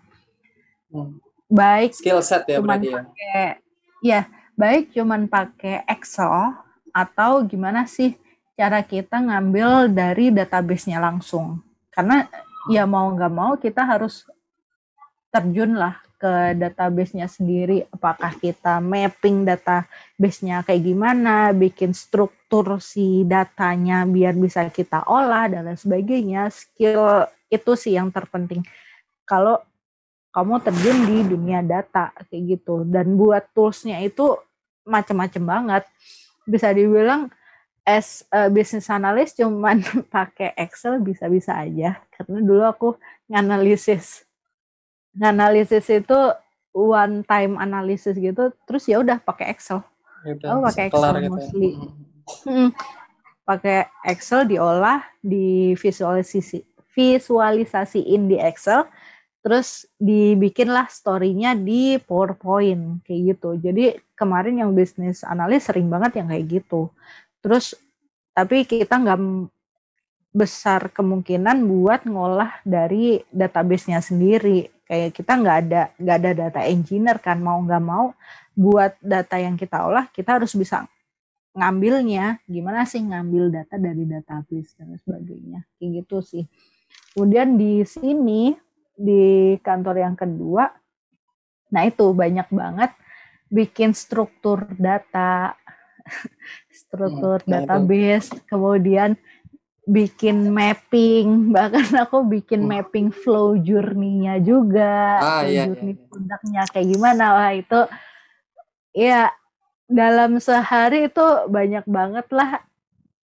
[0.87, 1.19] Hmm.
[1.51, 3.59] Baik skill set ya berarti ya.
[3.99, 4.21] ya
[4.59, 6.51] baik cuman pakai Excel
[6.91, 8.19] atau gimana sih
[8.59, 11.63] cara kita ngambil dari database-nya langsung.
[11.87, 12.27] Karena
[12.67, 14.27] ya mau nggak mau kita harus
[15.31, 17.87] terjun lah ke database-nya sendiri.
[17.87, 25.71] Apakah kita mapping database-nya kayak gimana, bikin struktur si datanya biar bisa kita olah dan
[25.71, 26.51] lain sebagainya.
[26.51, 28.59] Skill itu sih yang terpenting.
[29.23, 29.63] Kalau
[30.35, 34.37] kamu terjun di dunia data kayak gitu dan buat toolsnya itu
[34.89, 35.83] macem-macem banget.
[36.49, 37.29] Bisa dibilang
[37.85, 39.81] as a business analyst cuman
[40.13, 42.01] pakai Excel bisa-bisa aja.
[42.13, 42.89] Karena dulu aku
[43.29, 44.25] nganalisis.
[45.13, 46.19] Nganalisis itu
[46.73, 49.81] one time analysis gitu, terus ya udah pakai Excel.
[50.25, 51.25] Ya oh, pakai Excel gitu.
[51.25, 51.29] Ya.
[51.29, 51.69] mostly.
[52.45, 52.69] Hmm.
[53.45, 56.61] Pakai Excel diolah, di visualisasi
[56.93, 58.85] visualisasiin di Excel,
[59.49, 63.57] terus dibikinlah story-nya di PowerPoint kayak gitu.
[63.57, 66.93] Jadi kemarin yang bisnis analis sering banget yang kayak gitu.
[67.41, 67.73] Terus
[68.37, 69.17] tapi kita nggak
[70.37, 74.69] besar kemungkinan buat ngolah dari database-nya sendiri.
[74.85, 78.13] Kayak kita nggak ada nggak ada data engineer kan mau nggak mau
[78.53, 80.85] buat data yang kita olah kita harus bisa
[81.57, 86.45] ngambilnya gimana sih ngambil data dari database dan sebagainya kayak gitu sih.
[87.17, 88.53] Kemudian di sini
[88.99, 90.67] di kantor yang kedua,
[91.71, 92.91] nah itu banyak banget
[93.47, 95.55] bikin struktur data,
[96.83, 98.43] struktur hmm, database, itu.
[98.51, 99.15] kemudian
[99.87, 102.69] bikin mapping, bahkan aku bikin hmm.
[102.75, 106.03] mapping flow journey-nya juga, ah, flow iya, journey iya.
[106.11, 107.79] produknya kayak gimana, wah itu
[108.91, 109.31] ya
[109.89, 112.61] dalam sehari itu banyak banget lah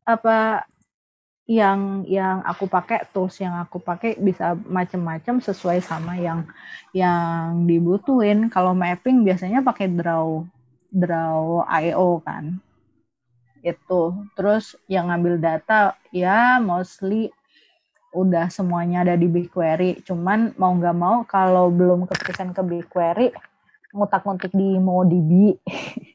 [0.05, 0.65] apa
[1.45, 6.41] yang yang aku pakai tools yang aku pakai bisa macam-macam sesuai sama yang
[6.89, 8.49] yang dibutuhin.
[8.49, 10.41] Kalau mapping biasanya pakai draw
[10.89, 12.57] draw IO kan.
[13.61, 14.25] Itu.
[14.33, 17.29] Terus yang ngambil data ya mostly
[18.15, 20.01] udah semuanya ada di BigQuery.
[20.01, 23.27] Cuman mau nggak mau kalau belum keputusan ke BigQuery,
[23.93, 25.31] ngutak-ngutik di MongoDB.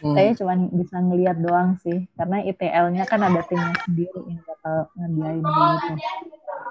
[0.00, 0.16] Hmm.
[0.16, 5.44] Saya cuma bisa ngeliat doang sih, karena ETL-nya kan ada timnya sendiri yang bakal ngediain
[5.44, 5.94] gitu.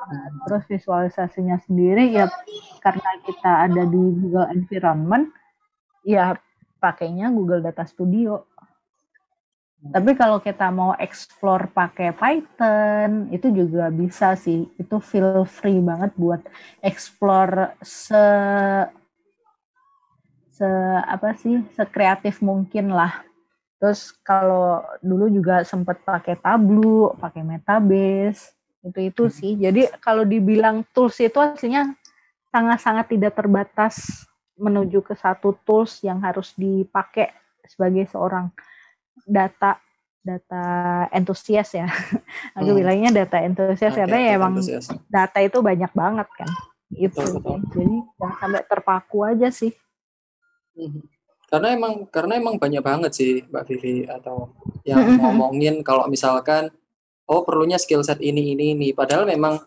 [0.09, 2.25] Nah, terus visualisasinya sendiri ya
[2.81, 5.29] karena kita ada di Google Environment,
[6.01, 6.33] ya
[6.81, 8.49] pakainya Google Data Studio.
[9.79, 14.67] Tapi kalau kita mau explore pakai Python, itu juga bisa sih.
[14.75, 16.43] Itu feel free banget buat
[16.83, 18.19] explore se
[20.59, 20.69] se
[21.07, 23.23] apa sih, sekreatif mungkin lah.
[23.79, 28.51] Terus kalau dulu juga sempat pakai Tableau, pakai Metabase,
[28.83, 29.33] itu itu hmm.
[29.33, 29.53] sih.
[29.55, 31.95] Jadi kalau dibilang tools itu aslinya
[32.51, 34.27] sangat-sangat tidak terbatas
[34.59, 37.31] menuju ke satu tools yang harus dipakai
[37.63, 38.51] sebagai seorang
[39.23, 39.79] data
[40.19, 40.63] data
[41.15, 41.87] entusias ya.
[42.59, 42.79] Aku hmm.
[42.83, 44.91] bilangnya data entusias okay, karena ya emang entusias.
[45.07, 46.49] data itu banyak banget kan.
[46.91, 47.15] Itu.
[47.15, 47.57] Betul, betul.
[47.79, 49.71] Jadi jangan sampai terpaku aja sih.
[50.79, 51.03] Hmm.
[51.49, 54.55] Karena emang karena emang banyak banget sih Mbak Vivi atau
[54.87, 56.71] yang ngomongin kalau misalkan
[57.27, 59.59] oh perlunya skill set ini ini ini padahal memang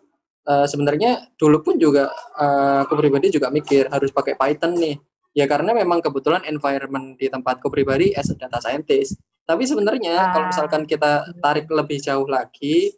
[0.48, 2.08] uh, sebenarnya dulu pun juga
[2.40, 4.96] uh, aku pribadi juga mikir harus pakai Python nih.
[5.32, 10.30] Ya karena memang kebetulan environment di tempatku pribadi as a data scientist tapi sebenarnya ah.
[10.30, 12.94] kalau misalkan kita tarik lebih jauh lagi,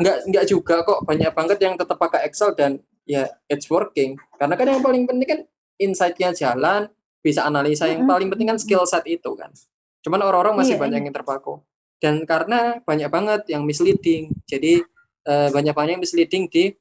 [0.00, 4.16] nggak nggak juga kok banyak banget yang tetap pakai Excel dan ya it's working.
[4.40, 5.40] Karena kan yang paling penting kan
[5.76, 6.88] insight-nya jalan,
[7.20, 7.88] bisa analisa.
[7.88, 9.52] Yang paling penting kan skill set itu kan.
[10.00, 11.60] Cuman orang-orang masih yeah, banyak yang terpaku.
[12.00, 14.32] Dan karena banyak banget yang misleading.
[14.48, 14.80] Jadi
[15.28, 16.72] uh, banyak banyak yang misleading di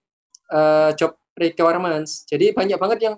[0.52, 2.24] uh, job requirements.
[2.28, 3.16] Jadi banyak banget yang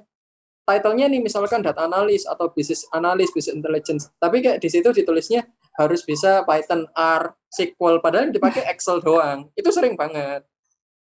[0.65, 4.03] title-nya nih misalkan data analis atau business analis, business intelligence.
[4.17, 5.45] Tapi kayak di situ ditulisnya
[5.77, 9.49] harus bisa Python, R, SQL padahal dipakai Excel doang.
[9.53, 10.45] Itu sering banget.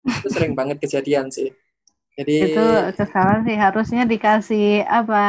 [0.03, 1.51] Itu sering banget kejadian sih.
[2.13, 5.25] Jadi itu kesalahan sih harusnya dikasih apa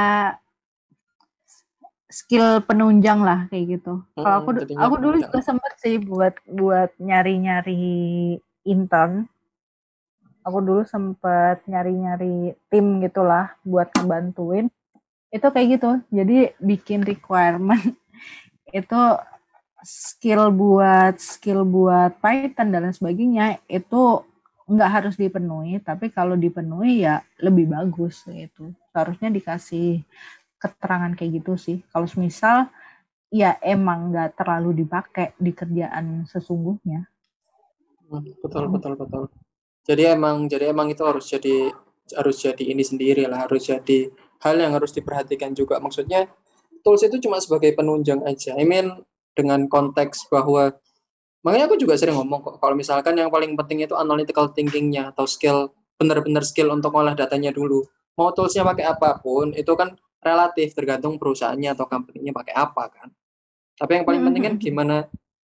[2.13, 4.06] skill penunjang lah kayak gitu.
[4.13, 8.38] Hmm, Kalau aku aku dulu juga sempet sih buat buat nyari-nyari
[8.69, 9.26] intern.
[10.45, 14.69] Aku dulu sempet nyari-nyari tim gitulah buat ngebantuin.
[15.34, 15.91] Itu kayak gitu.
[16.13, 17.82] Jadi bikin requirement
[18.80, 19.02] itu
[19.82, 24.21] skill buat skill buat Python dan lain sebagainya itu
[24.69, 25.82] nggak harus dipenuhi.
[25.82, 28.69] Tapi kalau dipenuhi ya lebih bagus gitu.
[28.93, 30.06] Seharusnya dikasih
[30.71, 31.78] keterangan kayak gitu sih.
[31.91, 32.71] Kalau misal
[33.34, 37.10] ya emang nggak terlalu dipakai di kerjaan sesungguhnya.
[38.08, 39.23] Hmm, betul betul betul.
[39.84, 41.73] Jadi emang jadi emang itu harus jadi
[42.15, 44.12] harus jadi ini sendiri lah harus jadi
[44.43, 45.82] hal yang harus diperhatikan juga.
[45.82, 46.30] Maksudnya
[46.86, 48.56] tools itu cuma sebagai penunjang aja.
[48.56, 50.78] I mean dengan konteks bahwa
[51.41, 55.26] makanya aku juga sering ngomong kok kalau misalkan yang paling penting itu analytical thinkingnya atau
[55.28, 57.82] skill benar-benar skill untuk ngolah datanya dulu.
[58.13, 63.09] Mau toolsnya pakai apa pun itu kan relatif tergantung perusahaannya atau company-nya pakai apa kan.
[63.77, 64.67] Tapi yang paling penting kan mm-hmm.
[64.71, 64.97] gimana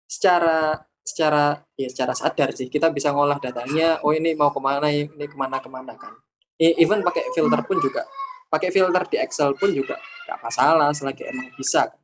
[0.08, 4.92] secara secara ya secara sadar sih kita bisa ngolah datanya oh ini mau ke mana
[4.92, 6.14] ini ke mana ke mana kan.
[6.58, 8.04] Even pakai filter pun juga
[8.48, 9.96] pakai filter di Excel pun juga
[10.28, 12.00] nggak masalah selagi emang bisa kan.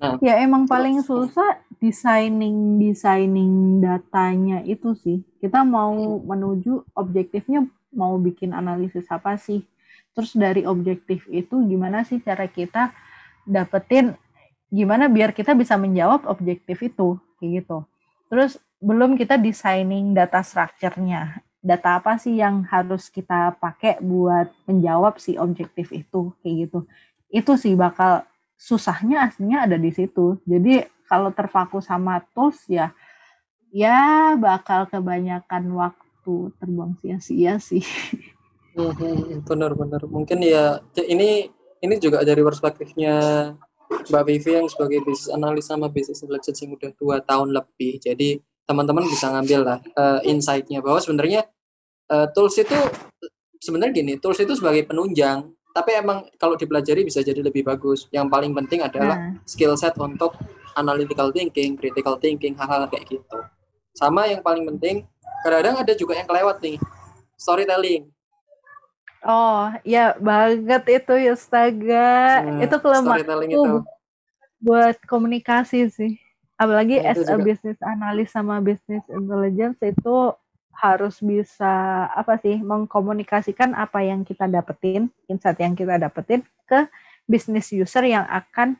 [0.00, 5.22] nah, ya emang paling susah designing designing datanya itu sih.
[5.38, 9.62] Kita mau menuju objektifnya mau bikin analisis apa sih
[10.16, 12.96] terus dari objektif itu gimana sih cara kita
[13.44, 14.16] dapetin
[14.72, 17.84] gimana biar kita bisa menjawab objektif itu kayak gitu.
[18.32, 21.44] Terus belum kita designing data structure-nya.
[21.60, 26.78] Data apa sih yang harus kita pakai buat menjawab si objektif itu kayak gitu.
[27.30, 28.24] Itu sih bakal
[28.56, 30.40] susahnya aslinya ada di situ.
[30.48, 32.90] Jadi kalau terpaku sama tools ya
[33.70, 37.84] ya bakal kebanyakan waktu terbuang sia-sia sih.
[39.42, 40.04] Benar-benar.
[40.04, 41.48] Mungkin ya ini
[41.80, 43.16] ini juga dari perspektifnya
[43.86, 48.02] Mbak Vivi yang sebagai bisnis analis sama bisnis intelligence yang udah dua tahun lebih.
[48.02, 51.46] Jadi teman-teman bisa ngambil lah uh, insight-nya bahwa sebenarnya
[52.10, 52.74] uh, tools itu
[53.62, 58.10] sebenarnya gini, tools itu sebagai penunjang, tapi emang kalau dipelajari bisa jadi lebih bagus.
[58.10, 59.46] Yang paling penting adalah hmm.
[59.46, 60.34] skill set untuk
[60.76, 63.38] analytical thinking, critical thinking, hal-hal kayak gitu.
[63.96, 65.06] Sama yang paling penting,
[65.40, 66.76] kadang-kadang ada juga yang kelewat nih,
[67.38, 68.12] storytelling.
[69.26, 72.46] Oh, ya banget itu astaga.
[72.46, 73.82] Hmm, itu kelemahan itu.
[74.62, 76.12] buat komunikasi sih.
[76.56, 80.32] Apalagi nah, as a business analyst sama business intelligence itu
[80.76, 86.86] harus bisa apa sih mengkomunikasikan apa yang kita dapetin, insight yang kita dapetin ke
[87.26, 88.78] business user yang akan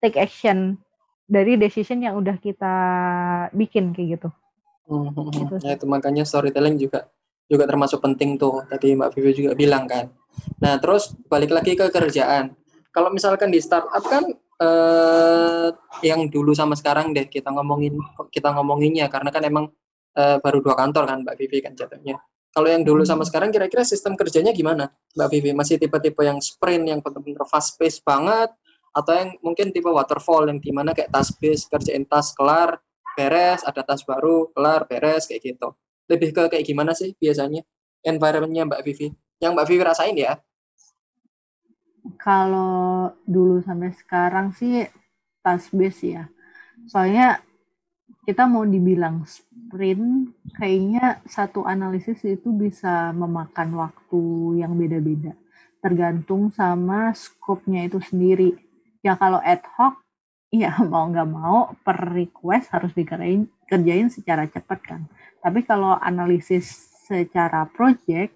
[0.00, 0.80] take action
[1.28, 2.74] dari decision yang udah kita
[3.52, 4.28] bikin kayak gitu.
[4.88, 5.32] Hmm, hmm, hmm.
[5.32, 5.54] Gitu.
[5.60, 7.08] Ya itu makanya storytelling juga
[7.48, 8.64] juga termasuk penting tuh.
[8.68, 10.10] Tadi Mbak Vivi juga bilang kan.
[10.60, 12.56] Nah, terus balik lagi ke kerjaan.
[12.94, 14.24] Kalau misalkan di startup kan
[14.62, 15.68] eh,
[16.06, 17.98] yang dulu sama sekarang deh kita ngomongin
[18.30, 19.64] kita ngomonginnya karena kan emang
[20.14, 22.18] eh, baru dua kantor kan Mbak Vivi kan jatuhnya.
[22.54, 25.50] Kalau yang dulu sama sekarang kira-kira sistem kerjanya gimana Mbak Vivi?
[25.50, 28.54] Masih tipe-tipe yang sprint yang benar-benar fast pace banget
[28.94, 32.78] atau yang mungkin tipe waterfall yang di mana kayak task base kerjain task kelar
[33.18, 35.74] beres ada task baru kelar beres kayak gitu
[36.10, 37.64] lebih ke kayak gimana sih biasanya
[38.04, 39.08] environmentnya Mbak Vivi?
[39.40, 40.32] Yang Mbak Vivi rasain ya?
[42.20, 44.84] Kalau dulu sampai sekarang sih
[45.40, 46.24] task base ya.
[46.84, 47.40] Soalnya
[48.28, 54.22] kita mau dibilang sprint kayaknya satu analisis itu bisa memakan waktu
[54.60, 55.32] yang beda-beda.
[55.80, 58.56] Tergantung sama skopnya itu sendiri.
[59.04, 60.03] Ya kalau ad hoc
[60.54, 65.00] ya mau nggak mau per request harus dikerjain kerjain secara cepat kan.
[65.42, 68.32] Tapi kalau analisis secara project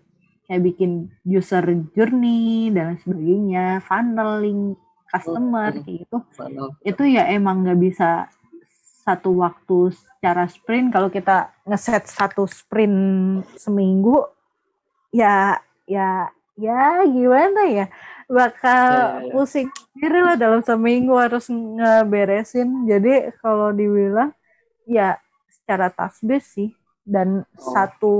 [0.48, 4.76] kayak bikin user journey dan sebagainya funneling
[5.08, 6.68] customer oh, kayak gitu funnel.
[6.84, 8.28] itu ya emang nggak bisa
[9.04, 10.92] satu waktu secara sprint.
[10.92, 14.20] Kalau kita ngeset satu sprint seminggu
[15.08, 15.56] ya
[15.88, 16.28] ya
[16.60, 17.86] ya gimana ya
[18.28, 19.32] bakal yeah, yeah.
[19.32, 22.84] pusing sendiri lah dalam seminggu harus ngeberesin.
[22.84, 24.36] Jadi kalau dibilang
[24.84, 25.16] ya
[25.48, 26.70] secara task base sih
[27.08, 27.72] dan oh.
[27.72, 28.16] satu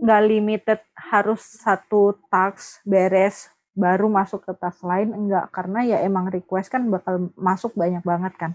[0.00, 6.28] nggak limited harus satu task beres baru masuk ke task lain enggak karena ya emang
[6.28, 8.52] request kan bakal masuk banyak banget kan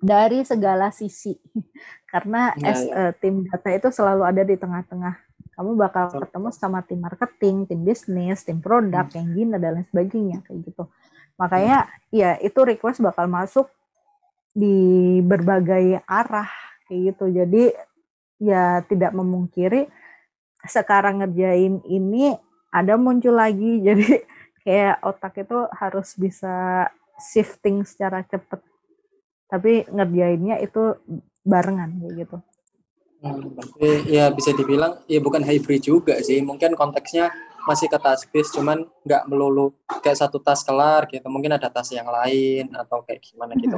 [0.00, 1.36] dari segala sisi
[2.12, 3.12] karena ya, as ya.
[3.16, 5.25] tim data itu selalu ada di tengah-tengah
[5.56, 9.16] kamu bakal ketemu sama tim marketing, tim bisnis, tim produk, hmm.
[9.16, 10.84] yang gini dan lain sebagainya kayak gitu.
[11.40, 12.12] Makanya hmm.
[12.12, 13.72] ya itu request bakal masuk
[14.52, 16.52] di berbagai arah
[16.84, 17.24] kayak gitu.
[17.32, 17.64] Jadi
[18.36, 19.88] ya tidak memungkiri
[20.68, 22.36] sekarang ngerjain ini
[22.68, 23.80] ada muncul lagi.
[23.86, 24.20] Jadi
[24.60, 28.60] kayak otak itu harus bisa shifting secara cepat.
[29.48, 31.00] Tapi ngerjainnya itu
[31.48, 32.36] barengan kayak gitu.
[33.26, 36.38] Hmm, ya bisa dibilang ya bukan hybrid juga sih.
[36.44, 37.34] Mungkin konteksnya
[37.66, 41.26] masih ke task base, cuman nggak melulu kayak satu tas kelar gitu.
[41.26, 43.74] Mungkin ada tas yang lain atau kayak gimana gitu.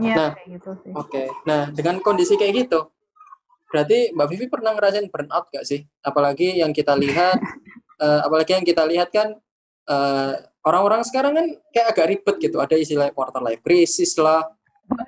[0.00, 1.12] Ya, nah, gitu Oke.
[1.12, 1.26] Okay.
[1.44, 2.88] Nah, dengan kondisi kayak gitu,
[3.68, 5.84] berarti Mbak Vivi pernah ngerasain burnout gak sih?
[6.00, 7.36] Apalagi yang kita lihat,
[8.00, 9.36] uh, apalagi yang kita lihat kan
[9.86, 12.56] eh, orang-orang sekarang kan kayak agak ribet gitu.
[12.58, 14.46] Ada istilah quarter life crisis lah,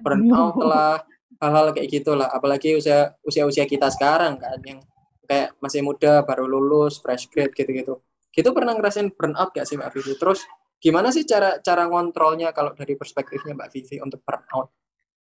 [0.04, 1.00] burnout lah
[1.38, 4.82] hal-hal kayak gitulah apalagi usia usia usia kita sekarang kan yang
[5.24, 8.02] kayak masih muda baru lulus fresh grade gitu-gitu
[8.34, 10.42] gitu pernah ngerasain burnout gak sih Mbak Vivi terus
[10.78, 14.68] gimana sih cara cara ngontrolnya kalau dari perspektifnya Mbak Vivi untuk burnout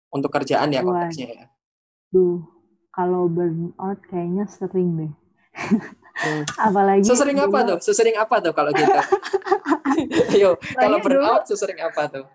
[0.09, 1.45] untuk kerjaan ya konteksnya ya
[2.09, 2.41] Duh,
[2.89, 5.13] kalau burnout kayaknya sering deh
[6.19, 6.43] Hmm.
[6.71, 7.77] Apalagi sesering apa tuh?
[7.83, 8.91] Sesering apa tuh kalau gitu?
[10.35, 12.25] Ayo, kalau burnout sesering apa tuh?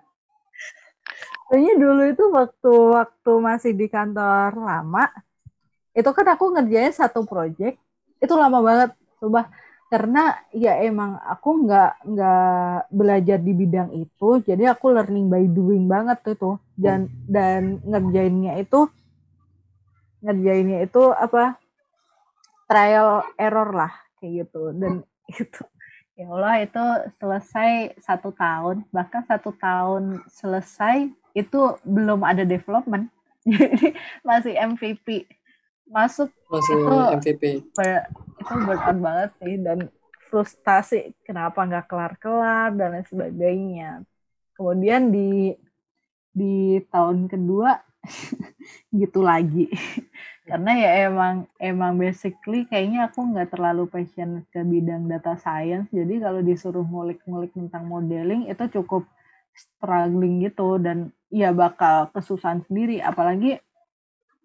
[1.49, 5.13] Kayaknya dulu itu waktu waktu masih di kantor lama,
[5.93, 7.77] itu kan aku ngerjain satu project,
[8.19, 9.53] itu lama banget, coba
[9.93, 15.87] karena ya emang aku nggak nggak belajar di bidang itu, jadi aku learning by doing
[15.87, 18.91] banget tuh dan dan ngerjainnya itu
[20.25, 21.61] ngerjainnya itu apa
[22.65, 24.73] trial error lah kayak gitu.
[24.73, 25.05] Dan
[25.41, 25.63] itu
[26.15, 26.85] ya Allah itu
[27.21, 33.11] selesai satu tahun bahkan satu tahun selesai itu belum ada development.
[33.45, 33.93] Jadi
[34.25, 35.29] masih MVP
[35.85, 37.43] masuk masih itu MVP
[37.77, 38.09] ber,
[38.41, 39.79] itu berat banget sih dan
[40.33, 43.91] frustasi kenapa nggak kelar-kelar dan lain sebagainya.
[44.57, 45.53] Kemudian di
[46.35, 47.79] di tahun kedua
[49.01, 49.71] gitu lagi.
[50.49, 55.89] Karena ya emang emang basically kayaknya aku nggak terlalu passion ke bidang data science.
[55.89, 59.09] Jadi kalau disuruh ngulik-ngulik tentang modeling itu cukup
[59.57, 60.77] struggling gitu.
[60.77, 63.59] Dan ya bakal kesusahan sendiri apalagi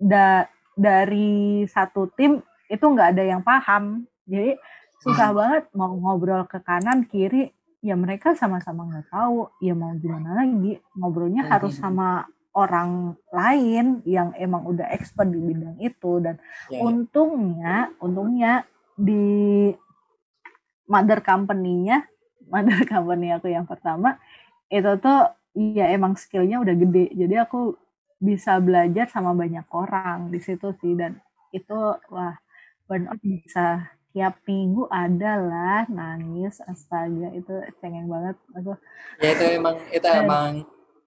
[0.01, 4.57] da dari satu tim itu nggak ada yang paham jadi
[5.05, 5.37] susah hmm.
[5.37, 7.53] banget mau ngobrol ke kanan kiri
[7.85, 11.51] ya mereka sama-sama nggak tahu ya mau gimana lagi ngobrolnya hmm.
[11.53, 12.25] harus sama
[12.57, 16.41] orang lain yang emang udah expert di bidang itu dan
[16.73, 16.89] yeah, ya.
[16.89, 18.53] untungnya untungnya
[18.97, 19.69] di
[20.89, 22.01] mother company-nya
[22.51, 24.17] mother company aku yang pertama
[24.73, 27.13] itu tuh ya emang skillnya udah gede.
[27.15, 27.75] Jadi aku
[28.19, 30.93] bisa belajar sama banyak orang di situ sih.
[30.93, 31.17] Dan
[31.55, 31.77] itu
[32.11, 32.35] wah
[32.85, 36.61] burnout bisa tiap minggu ada lah nangis.
[36.65, 38.35] Astaga itu cengeng banget.
[38.57, 38.73] Aku
[39.21, 40.51] ya itu emang itu emang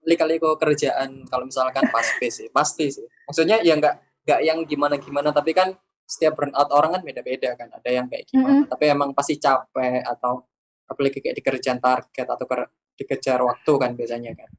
[0.02, 3.06] lika-liku kerjaan kalau misalkan pas sih pasti sih.
[3.28, 7.70] Maksudnya ya nggak nggak yang gimana gimana tapi kan setiap burnout orang kan beda-beda kan.
[7.70, 8.70] Ada yang kayak gimana mm -hmm.
[8.70, 10.42] tapi emang pasti capek atau
[10.92, 12.44] apalagi kayak dikerjaan target atau
[13.02, 14.50] dikejar waktu kan biasanya kan.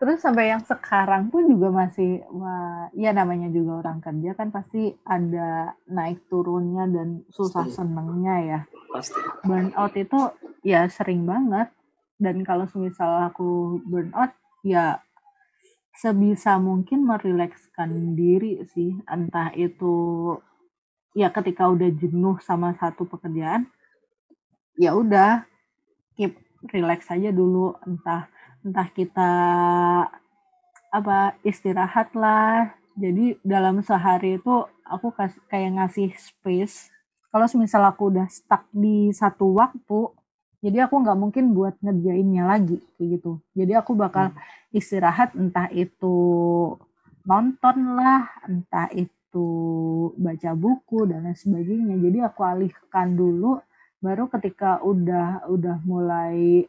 [0.00, 4.96] Terus sampai yang sekarang pun juga masih wah ya namanya juga orang kerja kan pasti
[5.04, 7.76] ada naik turunnya dan susah pasti.
[7.76, 8.60] senengnya ya.
[8.88, 9.20] Pasti.
[9.44, 10.20] Burnout itu
[10.64, 11.68] ya sering banget.
[12.16, 14.32] Dan kalau misal aku burnout
[14.64, 15.04] ya
[16.00, 18.96] sebisa mungkin merilekskan diri sih.
[19.04, 19.92] Entah itu
[21.12, 23.68] ya ketika udah jenuh sama satu pekerjaan
[24.80, 25.44] ya udah
[26.16, 28.28] keep relax aja dulu entah
[28.60, 29.30] entah kita
[30.92, 32.76] apa istirahat lah.
[33.00, 35.14] Jadi dalam sehari itu aku
[35.48, 36.92] kayak ngasih space.
[37.30, 40.10] Kalau misal aku udah stuck di satu waktu
[40.60, 43.40] jadi aku nggak mungkin buat ngerjainnya lagi kayak gitu.
[43.56, 44.76] Jadi aku bakal hmm.
[44.76, 46.16] istirahat entah itu
[47.24, 49.48] nonton lah, entah itu
[50.20, 51.96] baca buku dan lain sebagainya.
[51.96, 53.56] Jadi aku alihkan dulu
[54.00, 56.64] baru ketika udah udah mulai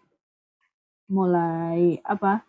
[1.08, 2.44] mulai apa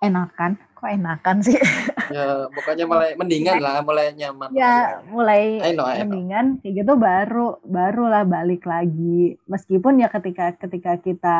[0.00, 0.56] enakan.
[0.76, 1.56] Kok enakan sih?
[2.10, 6.10] Ya pokoknya mulai mendingan lah mulai nyaman ya mulai I know, I know.
[6.10, 9.38] mendingan kayak gitu baru barulah balik lagi.
[9.46, 11.38] Meskipun ya ketika ketika kita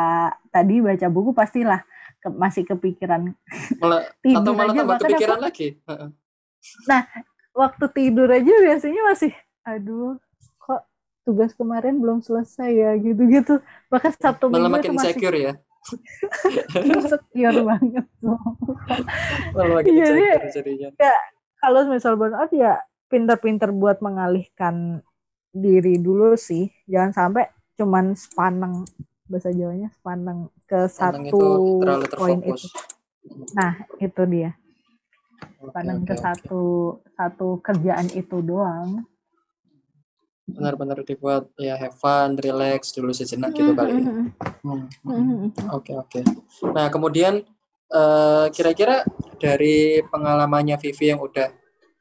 [0.54, 1.82] tadi baca buku pastilah
[2.22, 3.34] ke, masih kepikiran
[3.82, 5.68] malah, tidur atau malah aja, tambah kepikiran aku, lagi.
[6.86, 7.02] Nah
[7.50, 9.34] waktu tidur aja biasanya masih
[9.66, 10.22] aduh
[11.30, 15.52] tugas kemarin belum selesai ya gitu-gitu bahkan sabtu malah makin masih, secure ya
[17.14, 18.38] secure banget tuh
[19.54, 21.14] malah makin Jadi, secure jadinya ya
[21.62, 25.06] kalau misal burnout ya pinter-pinter buat mengalihkan
[25.54, 27.46] diri dulu sih jangan sampai
[27.78, 28.84] cuman sepaneng
[29.30, 31.38] bahasa Jawanya sepandang ke satu
[32.18, 32.66] poin itu.
[33.54, 34.58] Nah, itu dia.
[35.62, 36.24] Sepandang okay, ke okay.
[36.26, 36.62] satu
[37.14, 39.06] satu kerjaan itu doang.
[40.56, 44.02] Benar-benar dibuat ya have fun, relax dulu sejenak gitu kali ya.
[44.02, 44.28] Hmm,
[44.62, 45.50] hmm, hmm.
[45.74, 46.20] Oke, oke.
[46.74, 47.42] Nah, kemudian
[47.92, 49.06] uh, kira-kira
[49.40, 51.48] dari pengalamannya Vivi yang udah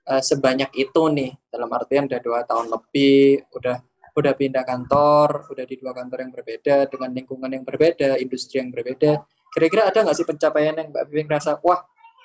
[0.10, 3.78] uh, sebanyak itu nih, dalam artian udah dua tahun lebih, udah
[4.10, 8.74] udah pindah kantor, udah di dua kantor yang berbeda, dengan lingkungan yang berbeda, industri yang
[8.74, 9.24] berbeda.
[9.50, 11.80] Kira-kira ada nggak sih pencapaian yang Mbak Vivi ngerasa, wah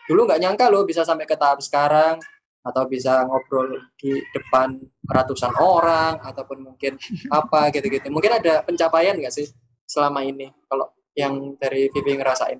[0.04, 2.18] dulu nggak nyangka loh bisa sampai ke tahap sekarang,
[2.64, 6.96] atau bisa ngobrol di depan ratusan orang, ataupun mungkin
[7.28, 8.08] apa gitu-gitu.
[8.08, 9.52] Mungkin ada pencapaian nggak sih
[9.84, 12.58] selama ini, kalau yang dari Vivi ngerasain?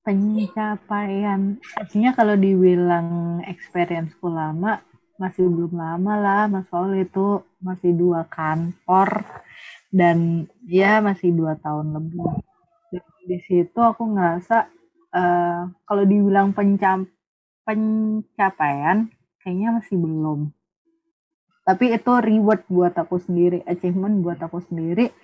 [0.00, 4.80] Pencapaian, artinya kalau dibilang experienceku lama,
[5.20, 9.20] masih belum lama lah Mas Paul itu masih dua kantor
[9.92, 12.40] dan ya masih dua tahun lebih
[13.28, 14.66] di situ aku ngerasa
[15.12, 17.04] uh, kalau dibilang pencap
[17.70, 19.06] pencapaian
[19.38, 20.50] kayaknya masih belum
[21.62, 25.14] tapi itu reward buat aku sendiri achievement buat aku sendiri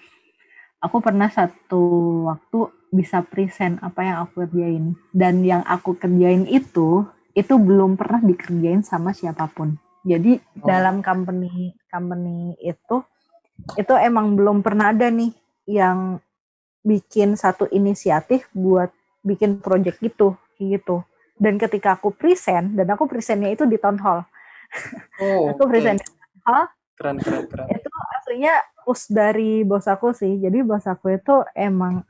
[0.79, 1.83] aku pernah satu
[2.31, 7.03] waktu bisa present apa yang aku kerjain dan yang aku kerjain itu
[7.35, 9.75] itu belum pernah dikerjain sama siapa pun
[10.07, 10.63] jadi oh.
[10.63, 13.03] dalam company company itu
[13.75, 15.35] itu emang belum pernah ada nih
[15.67, 16.23] yang
[16.87, 18.95] bikin satu inisiatif buat
[19.27, 21.03] bikin project gitu gitu.
[21.37, 24.25] Dan ketika aku present dan aku presentnya itu di town hall.
[25.21, 26.09] Oh, aku present okay.
[26.09, 26.65] di town hall.
[26.97, 27.67] Keren keren keren.
[27.71, 28.55] Itu aslinya
[28.89, 30.41] us dari bos aku sih.
[30.41, 32.03] Jadi bos aku itu emang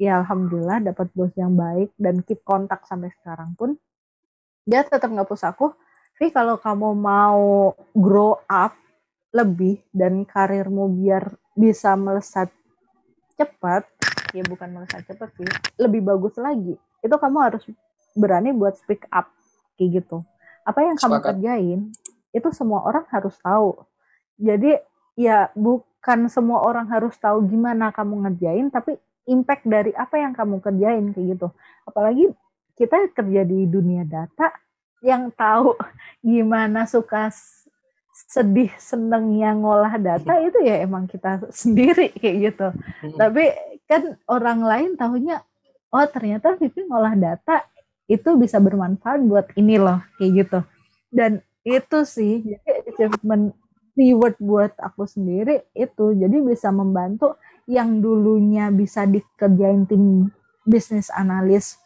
[0.00, 3.76] ya alhamdulillah dapat bos yang baik dan keep kontak sampai sekarang pun
[4.66, 5.70] dia tetap nggak push aku
[6.22, 8.78] tapi kalau kamu mau grow up
[9.34, 12.46] lebih dan karirmu biar bisa melesat
[13.34, 13.82] cepat,
[14.30, 15.50] ya bukan melesat cepat sih,
[15.82, 16.78] lebih bagus lagi.
[17.02, 17.66] Itu kamu harus
[18.16, 19.30] berani buat speak up
[19.76, 20.24] kayak gitu.
[20.62, 21.80] Apa yang kamu kerjain
[22.32, 23.76] itu semua orang harus tahu.
[24.40, 24.78] Jadi
[25.18, 28.96] ya bukan semua orang harus tahu gimana kamu ngerjain, tapi
[29.28, 31.48] impact dari apa yang kamu kerjain kayak gitu.
[31.84, 32.32] Apalagi
[32.78, 34.50] kita kerja di dunia data,
[35.02, 35.74] yang tahu
[36.24, 37.28] gimana suka
[38.12, 42.68] sedih senengnya ngolah data itu ya emang kita sendiri kayak gitu.
[42.72, 43.18] Hmm.
[43.18, 43.44] Tapi
[43.84, 45.42] kan orang lain tahunya
[45.92, 47.66] oh ternyata Vivi ngolah data
[48.10, 50.58] itu bisa bermanfaat buat ini loh kayak gitu.
[51.12, 53.54] Dan itu sih jadi achievement
[53.94, 57.38] reward buat aku sendiri itu jadi bisa membantu
[57.70, 60.32] yang dulunya bisa dikerjain tim
[60.66, 61.78] bisnis analis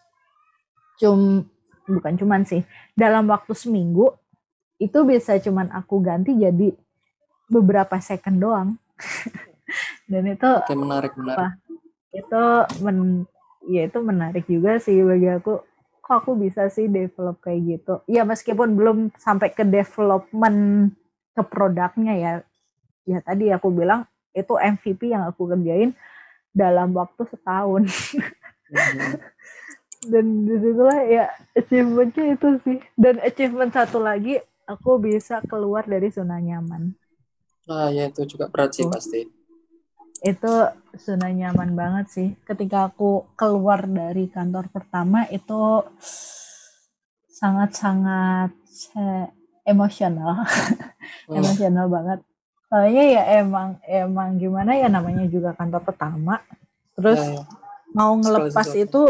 [0.96, 1.44] cum
[1.84, 2.64] bukan cuman sih
[2.96, 4.16] dalam waktu seminggu
[4.80, 6.72] itu bisa cuman aku ganti jadi
[7.48, 8.68] beberapa second doang.
[10.10, 11.36] Dan itu Oke, menarik menarik.
[11.36, 11.46] apa,
[12.14, 12.44] itu
[12.84, 12.98] men,
[13.66, 15.58] ya itu menarik juga sih bagi aku
[16.06, 17.94] kok aku bisa sih develop kayak gitu?
[18.06, 20.94] Ya meskipun belum sampai ke development
[21.34, 22.32] ke produknya ya.
[23.02, 25.98] Ya tadi aku bilang itu MVP yang aku kerjain
[26.54, 27.90] dalam waktu setahun.
[28.70, 29.14] Mm-hmm.
[30.06, 31.24] dan di situlah ya
[31.58, 32.78] achievementnya itu sih.
[32.94, 34.38] Dan achievement satu lagi
[34.70, 36.94] aku bisa keluar dari zona nyaman.
[37.66, 39.26] Ah ya itu juga berat sih pasti
[40.26, 40.52] itu
[40.98, 42.28] zona nyaman banget sih.
[42.42, 45.86] Ketika aku keluar dari kantor pertama itu
[47.30, 48.50] sangat-sangat
[49.62, 50.42] emosional,
[51.30, 51.36] hmm.
[51.36, 52.18] emosional banget.
[52.66, 56.42] Soalnya ya emang emang gimana ya namanya juga kantor pertama.
[56.98, 57.44] Terus ya, ya.
[57.94, 59.02] mau ngelepas itu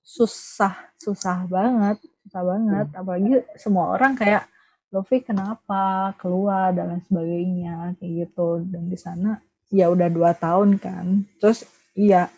[0.00, 2.86] susah, susah banget, susah banget.
[2.94, 3.00] Hmm.
[3.04, 4.48] Apalagi semua orang kayak
[4.94, 8.62] Lofi kenapa keluar dan lain sebagainya kayak gitu.
[8.64, 9.36] Dan di sana
[9.70, 11.26] ya udah dua tahun kan.
[11.42, 12.30] Terus iya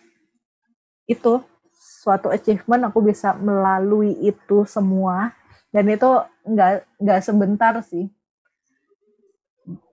[1.09, 1.41] itu
[1.77, 5.33] suatu achievement aku bisa melalui itu semua.
[5.69, 6.09] Dan itu
[6.49, 8.09] nggak nggak sebentar sih.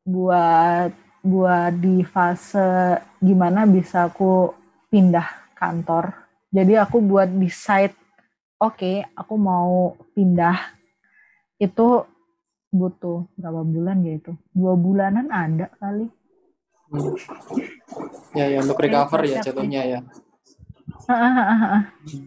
[0.06, 4.54] Buat buat di fase gimana bisa aku
[4.94, 5.26] pindah
[5.58, 6.14] kantor.
[6.54, 7.98] Jadi aku buat decide
[8.62, 10.56] oke okay, aku mau pindah.
[11.60, 12.08] Itu
[12.72, 14.32] butuh berapa bulan ya itu?
[14.52, 16.08] Dua bulanan ada kali
[16.92, 17.14] Hmm.
[18.38, 20.00] Ya, ya untuk recover ya jatuhnya ya.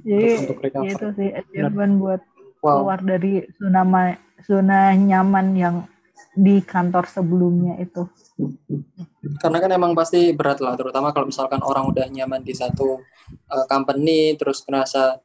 [0.02, 0.88] Jadi untuk recover.
[0.90, 2.22] itu sih achievement buat
[2.62, 2.82] wow.
[2.82, 3.82] keluar dari zona
[4.42, 5.76] zona nyaman yang
[6.38, 8.06] di kantor sebelumnya itu.
[9.42, 13.02] Karena kan emang pasti berat lah, terutama kalau misalkan orang udah nyaman di satu
[13.50, 15.18] uh, company, terus merasa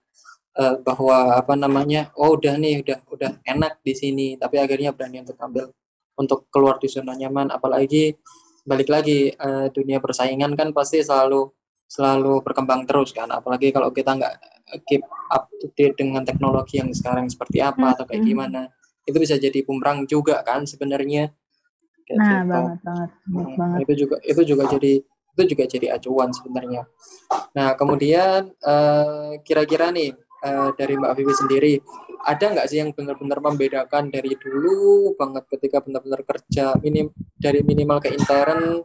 [0.58, 5.22] uh, bahwa apa namanya, oh udah nih, udah udah enak di sini, tapi akhirnya berani
[5.22, 5.70] untuk ambil
[6.18, 8.18] untuk keluar di zona nyaman, apalagi
[8.64, 11.52] balik lagi uh, dunia persaingan kan pasti selalu
[11.88, 13.30] selalu berkembang terus kan.
[13.30, 14.36] Apalagi kalau kita nggak
[14.88, 18.72] keep up to date dengan teknologi yang sekarang seperti apa atau kayak gimana
[19.04, 21.30] itu bisa jadi bumerang juga kan sebenarnya.
[22.18, 22.52] Nah gitu.
[22.52, 23.80] banget banget, hmm, banget.
[23.84, 26.84] itu juga itu juga jadi itu juga jadi acuan sebenarnya.
[27.54, 31.74] Nah kemudian uh, kira-kira nih uh, dari Mbak Vivi sendiri
[32.24, 38.00] ada nggak sih yang benar-benar membedakan dari dulu banget ketika benar-benar kerja minim dari minimal
[38.00, 38.80] ke intern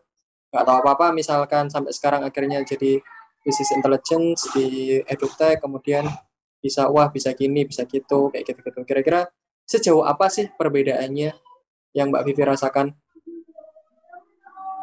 [0.50, 2.98] nggak tahu apa-apa misalkan sampai sekarang akhirnya jadi
[3.46, 6.10] business intelligence di edutech kemudian
[6.58, 9.30] bisa wah bisa gini bisa gitu kayak gitu gitu kira-kira
[9.68, 11.36] sejauh apa sih perbedaannya
[11.92, 12.96] yang Mbak Vivi rasakan?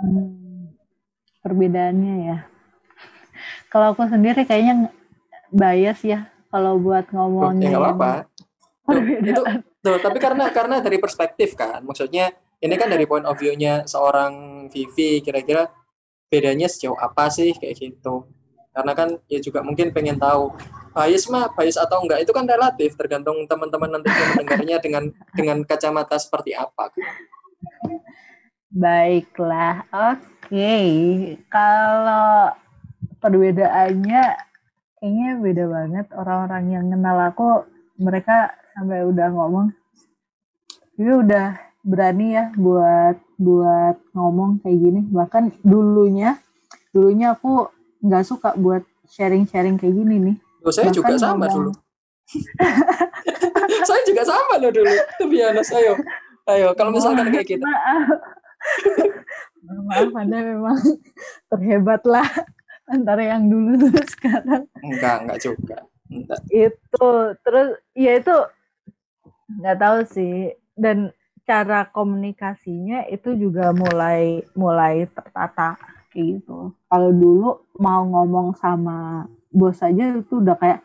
[0.06, 0.78] Hmm,
[1.42, 2.38] perbedaannya ya.
[3.74, 4.94] Kalau aku sendiri kayaknya
[5.50, 7.74] bias ya kalau buat ngomongin.
[7.74, 8.24] Ya
[9.26, 9.42] itu,
[9.82, 14.66] tuh, tapi karena karena dari perspektif kan, maksudnya ini kan dari point of view-nya seorang
[14.70, 15.70] Vivi, kira-kira
[16.30, 18.26] bedanya sejauh apa sih kayak gitu.
[18.76, 20.52] Karena kan ya juga mungkin pengen tahu
[20.92, 26.20] bias mah bias atau enggak itu kan relatif tergantung teman-teman nanti mendengarnya dengan dengan kacamata
[26.20, 26.92] seperti apa.
[28.76, 30.52] Baiklah, oke.
[30.52, 30.88] Okay.
[31.48, 32.52] Kalau
[33.24, 34.24] perbedaannya
[35.00, 37.50] kayaknya beda banget orang-orang yang kenal aku
[37.96, 39.68] mereka sampai udah ngomong
[40.96, 45.02] ini udah berani ya buat buat ngomong kayak gini.
[45.12, 46.40] Bahkan dulunya
[46.96, 47.68] dulunya aku
[48.00, 48.82] nggak suka buat
[49.12, 50.36] sharing-sharing kayak gini nih.
[50.66, 51.56] Oh, saya bahkan juga sama ngomong.
[51.56, 51.72] dulu.
[53.86, 54.90] Saya juga sama loh dulu
[55.22, 55.94] tuh biasa ayo
[56.50, 57.62] ayo kalau misalkan kayak gitu.
[57.62, 58.10] maaf.
[59.66, 60.78] Maaf anda memang
[61.54, 62.26] terhebat lah
[62.90, 64.64] antara yang dulu dan sekarang.
[64.82, 65.78] Enggak enggak juga.
[66.52, 67.08] Itu
[67.42, 68.36] terus ya itu
[69.60, 70.54] nggak tahu sih.
[70.76, 75.78] Dan cara komunikasinya itu juga mulai mulai tertata
[76.10, 76.74] kayak gitu.
[76.90, 80.82] Kalau dulu mau ngomong sama bos aja itu udah kayak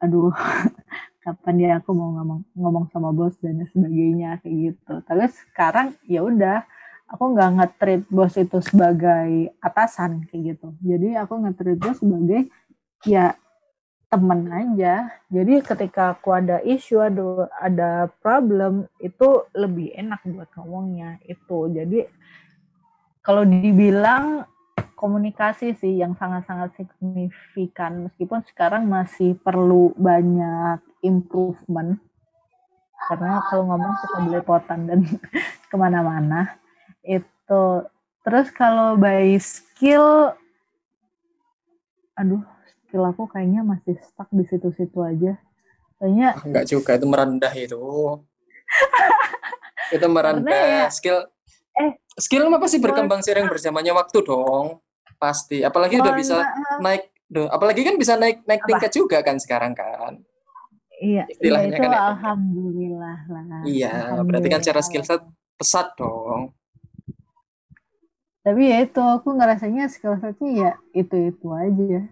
[0.00, 0.32] aduh
[1.22, 4.94] kapan ya aku mau ngomong ngomong sama bos dan sebagainya kayak gitu.
[5.02, 6.62] Tapi sekarang ya udah
[7.10, 10.68] aku nggak ngetrit bos itu sebagai atasan kayak gitu.
[10.80, 12.48] Jadi aku ngetrit bos sebagai
[13.02, 13.34] ya
[14.12, 15.08] temen aja.
[15.32, 17.90] Jadi ketika aku ada isu, ada ada
[18.20, 21.72] problem, itu lebih enak buat ngomongnya itu.
[21.72, 22.04] Jadi
[23.24, 24.44] kalau dibilang
[25.02, 31.98] komunikasi sih yang sangat-sangat signifikan meskipun sekarang masih perlu banyak improvement
[33.10, 35.02] karena kalau ngomong suka belepotan dan
[35.70, 36.54] ke mana-mana
[37.02, 37.82] itu
[38.22, 40.38] terus kalau by skill
[42.14, 42.51] aduh
[42.92, 45.40] skill aku kayaknya masih stuck di situ-situ aja.
[45.96, 47.80] Kayaknya ah, enggak juga itu merendah itu.
[49.96, 51.24] itu merendah ya, skill.
[51.72, 54.84] Eh, skill mah pasti berkembang seiring berjalannya waktu dong.
[55.16, 55.64] Pasti.
[55.64, 56.44] Apalagi udah bisa
[56.84, 58.68] naik Duh, apalagi kan bisa naik naik Apa?
[58.68, 60.20] tingkat juga kan sekarang kan.
[61.00, 62.00] Iya, iya Istilahnya itu kan ya.
[62.12, 63.44] alhamdulillah lah.
[63.64, 65.56] Iya, berarti kan secara skill set Alhamdulillah.
[65.56, 66.40] pesat dong.
[68.44, 72.04] Tapi ya itu aku ngerasanya skill setnya ya itu-itu aja.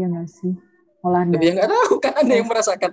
[0.00, 0.54] Ya nggak sih?
[1.04, 2.52] Olah Tapi ya nggak tahu kan anda yang Iya.
[2.52, 2.90] merasakan.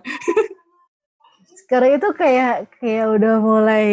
[1.64, 3.88] Sekarang itu kayak kayak udah mulai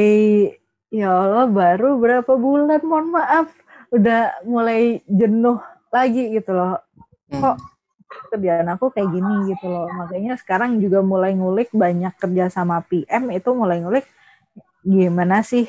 [0.94, 3.50] ya Allah baru berapa bulan mohon maaf
[3.90, 5.58] udah mulai jenuh
[5.90, 6.78] lagi gitu loh.
[7.30, 7.42] Hmm.
[7.42, 7.56] Kok
[8.34, 9.90] kerjaan aku kayak gini gitu loh.
[9.90, 14.06] Makanya sekarang juga mulai ngulik banyak kerja sama PM itu mulai ngulik
[14.86, 15.66] gimana sih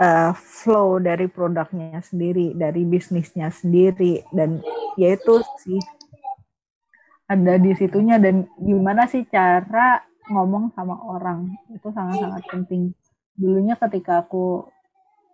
[0.00, 4.58] uh, flow dari produknya sendiri, dari bisnisnya sendiri dan
[4.98, 5.78] yaitu sih
[7.30, 11.54] ada di situnya dan gimana sih cara ngomong sama orang?
[11.70, 12.90] Itu sangat-sangat penting.
[13.38, 14.66] Dulunya ketika aku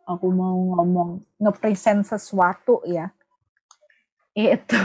[0.04, 3.10] aku mau ngomong ngepresent sesuatu ya
[4.36, 4.76] itu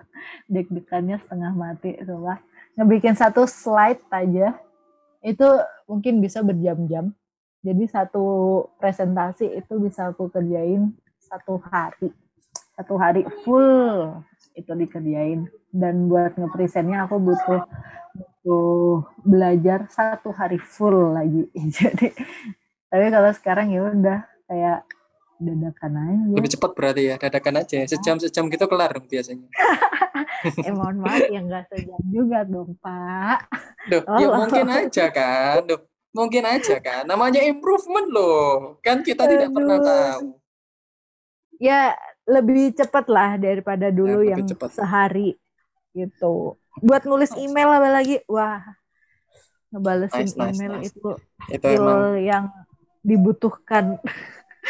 [0.52, 2.38] deg-degannya setengah mati coba.
[2.78, 4.54] Ngebikin satu slide aja
[5.26, 5.48] itu
[5.90, 7.10] mungkin bisa berjam-jam.
[7.60, 8.24] Jadi satu
[8.78, 12.14] presentasi itu bisa aku kerjain satu hari.
[12.78, 14.22] Satu hari full
[14.54, 17.62] itu dikerjain dan buat ngepresentnya aku butuh
[18.16, 21.46] butuh belajar satu hari full lagi
[21.78, 22.10] jadi
[22.90, 24.18] tapi kalau sekarang ya udah
[24.50, 24.82] kayak
[25.40, 27.78] dadakan aja Lebih cepat berarti ya, dadakan aja.
[27.88, 29.48] Sejam sejam gitu kelar dong biasanya.
[30.68, 33.48] eh mohon maaf ya nggak sejam juga dong pak
[33.88, 35.64] Duh, ya mungkin aja kan.
[35.64, 35.80] Duh,
[36.12, 37.08] mungkin aja kan.
[37.08, 38.76] Namanya improvement loh.
[38.84, 39.88] Kan kita tidak pernah Aduh.
[39.88, 40.26] tahu.
[41.60, 41.92] ya
[42.30, 44.70] lebih cepat lah daripada dulu lebih yang cepat.
[44.78, 45.34] sehari
[45.90, 46.54] gitu.
[46.78, 48.62] Buat nulis email apa lagi wah
[49.74, 50.94] ngebalesin Nice, nice, email nice.
[50.94, 51.10] itu
[51.50, 52.44] Itu emang yang
[53.02, 53.98] dibutuhkan.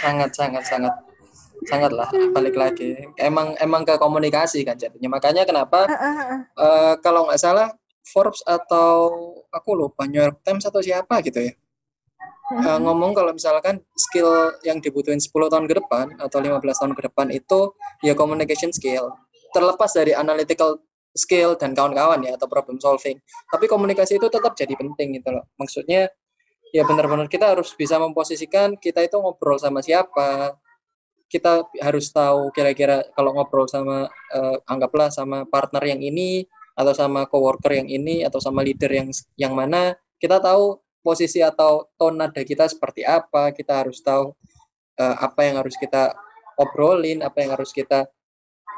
[0.00, 0.94] Sangat sangat sangat
[1.68, 2.96] sangat lah balik lagi.
[3.20, 5.20] Emang emang ke komunikasi kan jadinya.
[5.20, 5.84] Makanya kenapa
[6.56, 7.68] eh, kalau nggak salah
[8.00, 9.12] Forbes atau
[9.52, 11.52] aku lupa New York Times atau siapa gitu ya
[12.50, 17.02] eh, ngomong kalau misalkan skill yang dibutuhin 10 tahun ke depan atau 15 tahun ke
[17.10, 19.14] depan itu ya communication skill.
[19.54, 20.82] Terlepas dari analytical
[21.14, 23.18] skill dan kawan-kawan ya atau problem solving.
[23.50, 25.46] Tapi komunikasi itu tetap jadi penting gitu loh.
[25.58, 26.10] Maksudnya
[26.70, 30.54] ya benar-benar kita harus bisa memposisikan kita itu ngobrol sama siapa.
[31.30, 37.26] Kita harus tahu kira-kira kalau ngobrol sama eh, anggaplah sama partner yang ini atau sama
[37.26, 42.42] coworker yang ini atau sama leader yang yang mana kita tahu posisi atau tone nada
[42.44, 44.32] kita seperti apa kita harus tahu
[44.96, 46.12] eh, apa yang harus kita
[46.60, 48.08] obrolin apa yang harus kita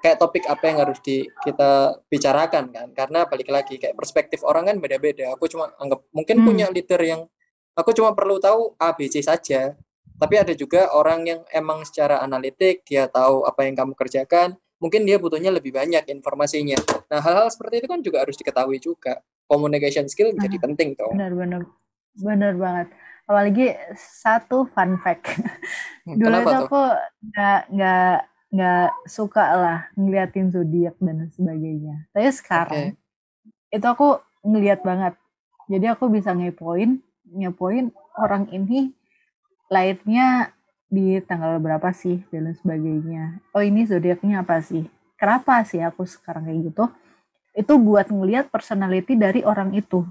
[0.02, 2.88] kayak topik apa yang harus di kita bicarakan kan.
[2.90, 5.30] Karena balik lagi kayak perspektif orang kan beda-beda.
[5.38, 6.46] Aku cuma anggap mungkin Hmm.
[6.50, 7.30] punya leader yang
[7.78, 9.78] aku cuma perlu tahu A B C saja.
[10.18, 15.06] Tapi ada juga orang yang emang secara analitik dia tahu apa yang kamu kerjakan mungkin
[15.06, 16.78] dia butuhnya lebih banyak informasinya.
[17.06, 19.22] Nah hal-hal seperti itu kan juga harus diketahui juga.
[19.46, 21.10] Communication skill menjadi Ah, penting toh.
[21.14, 21.62] benar-benar
[22.16, 22.86] benar banget.
[23.28, 25.24] Apalagi satu fun fact.
[26.06, 26.68] Hmm, dulu kenapa itu tuh?
[26.68, 26.80] aku
[27.32, 28.14] nggak nggak
[28.52, 32.04] nggak suka lah ngeliatin zodiak dan sebagainya.
[32.12, 32.84] Tapi sekarang
[33.72, 35.14] itu aku ngeliat banget.
[35.70, 37.00] Jadi aku bisa ngepoin
[37.32, 38.92] ngepoin orang ini
[39.72, 40.52] lahirnya
[40.92, 43.40] di tanggal berapa sih dan sebagainya.
[43.56, 44.84] Oh ini zodiaknya apa sih?
[45.16, 46.84] Kenapa sih aku sekarang kayak gitu?
[47.56, 50.04] Itu buat ngeliat personality dari orang itu.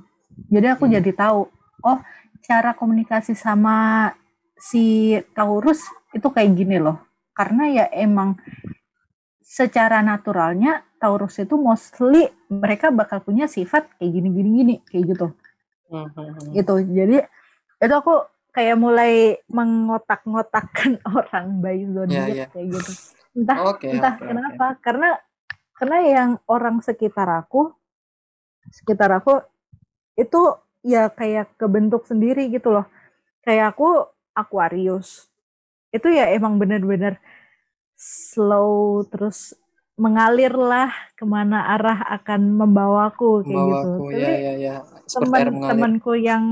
[0.49, 0.95] Jadi aku Hmm.
[0.97, 1.49] jadi tahu
[1.85, 1.99] oh
[2.41, 4.09] cara komunikasi sama
[4.57, 5.81] si Taurus
[6.13, 7.01] itu kayak gini loh.
[7.33, 8.37] Karena ya emang
[9.41, 15.27] secara naturalnya Taurus itu mostly mereka bakal punya sifat kayak gini gini gini kayak gitu.
[15.89, 16.49] Hmm, hmm, hmm.
[16.55, 16.75] gitu.
[16.85, 17.17] Jadi
[17.81, 18.15] itu aku
[18.51, 22.47] kayak mulai mengotak-ngotakkan orang by zodiak Ya, ya.
[22.51, 22.91] kayak gitu.
[23.31, 25.09] Entah Oke, entah oke, kenapa karena
[25.71, 27.73] karena yang orang sekitar aku
[28.69, 29.41] sekitar aku
[30.19, 30.41] itu
[30.81, 32.85] ya kayak kebentuk sendiri gitu loh.
[33.41, 35.29] Kayak aku Aquarius.
[35.89, 37.17] Itu ya emang bener-bener
[37.97, 39.53] slow terus
[39.99, 43.89] mengalir lah ke mana arah akan membawaku kayak gitu.
[43.97, 44.53] Membawaku, tapi ya ya.
[44.57, 44.75] Ya
[45.11, 46.43] teman-temanku yang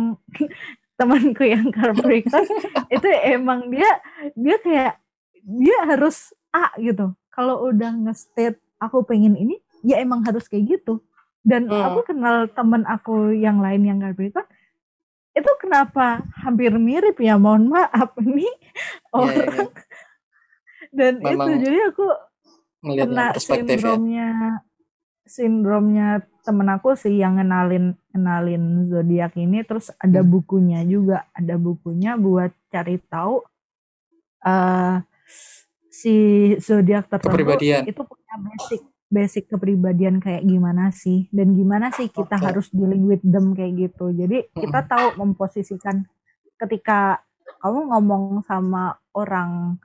[1.00, 2.44] temanku yang Capricorn
[2.96, 3.88] itu emang dia
[4.36, 4.94] dia kayak
[5.40, 7.16] dia harus A gitu.
[7.32, 9.56] Kalau udah nge-state aku pengen ini
[9.86, 11.00] ya emang harus kayak gitu
[11.46, 11.84] dan Hmm.
[11.92, 14.46] aku kenal temen aku yang lain yang Capricorn
[15.32, 18.50] itu kenapa hampir mirip ya mohon maaf ini
[19.16, 19.70] Iya, iya, orang.
[20.90, 22.06] Dan itu Memang jadi aku
[22.98, 23.40] kena ya.
[23.40, 24.30] sindromnya
[25.30, 26.08] sindromnya
[26.42, 29.62] temen aku sih yang ngenalin ngenalin zodiak ini.
[29.64, 30.32] Terus ada Hmm.
[30.34, 33.46] bukunya juga ada bukunya buat cari tahu
[34.40, 34.96] eh
[35.92, 36.14] si
[36.64, 37.34] zodiak tertentu
[37.86, 42.46] itu punya basic basic kepribadian kayak gimana sih dan gimana sih kita okay.
[42.46, 44.14] harus dealing with them kayak gitu.
[44.14, 46.06] Jadi kita tahu memposisikan
[46.62, 47.26] ketika
[47.60, 49.82] kamu ngomong sama orang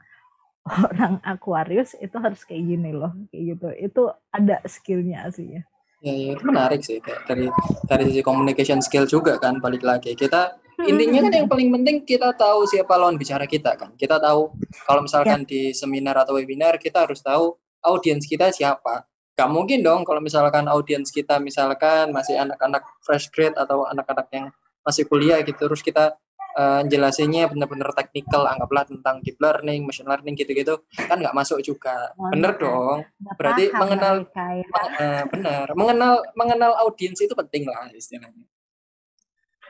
[0.92, 3.68] orang Aquarius itu harus kayak gini loh, kayak gitu.
[3.80, 5.62] Itu ada skillnya sih ya.
[6.04, 7.48] Ya, ya itu menarik sih kayak dari
[7.88, 10.52] dari sisi communication skill juga kan balik lagi kita
[10.84, 14.52] intinya kan yang paling penting kita tahu siapa lawan bicara kita kan kita tahu
[14.84, 15.48] kalau misalkan ya.
[15.48, 20.70] di seminar atau webinar kita harus tahu audiens kita siapa Gak mungkin dong kalau misalkan
[20.70, 24.46] audiens kita misalkan masih anak-anak fresh grade atau anak-anak yang
[24.86, 26.14] masih kuliah gitu terus kita
[26.54, 32.14] uh, jelasinnya benar-benar teknikal anggaplah tentang deep learning, machine learning gitu-gitu kan nggak masuk juga.
[32.14, 33.02] Oh, bener dong.
[33.34, 38.46] Berarti mengenal uh, benar, mengenal mengenal audiens itu penting lah istilahnya.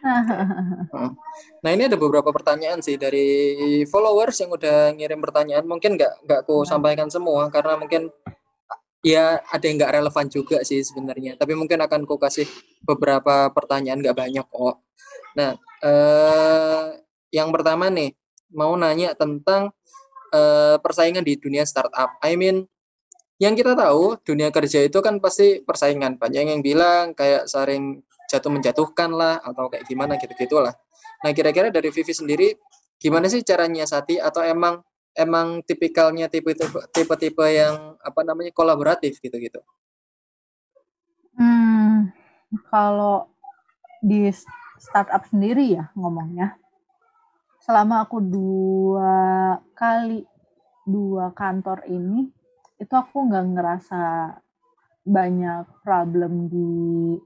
[1.65, 5.65] Nah ini ada beberapa pertanyaan sih dari followers yang udah ngirim pertanyaan.
[5.65, 6.69] Mungkin nggak nggak aku nah.
[6.69, 8.13] sampaikan semua karena mungkin
[9.05, 11.37] ya ada yang nggak relevan juga sih sebenarnya.
[11.37, 12.49] Tapi mungkin akan ku kasih
[12.83, 14.77] beberapa pertanyaan nggak banyak kok.
[15.37, 15.53] Nah
[15.85, 16.85] eh,
[17.31, 18.17] yang pertama nih
[18.57, 19.71] mau nanya tentang
[20.33, 22.17] eh, persaingan di dunia startup.
[22.25, 22.65] I mean
[23.43, 26.17] yang kita tahu dunia kerja itu kan pasti persaingan.
[26.17, 30.75] Banyak yang bilang kayak saring jatuh menjatuhkan lah atau kayak gimana gitu gitulah
[31.23, 32.49] nah kira-kira dari Vivi sendiri
[33.01, 34.81] gimana sih caranya Sati atau emang
[35.15, 36.27] emang tipikalnya
[36.91, 39.63] tipe-tipe yang apa namanya kolaboratif gitu-gitu?
[41.39, 42.11] Hmm,
[42.71, 43.31] kalau
[44.03, 44.29] di
[44.79, 46.59] startup sendiri ya ngomongnya,
[47.63, 50.27] selama aku dua kali
[50.85, 52.29] dua kantor ini,
[52.79, 54.03] itu aku nggak ngerasa
[55.05, 56.73] banyak problem di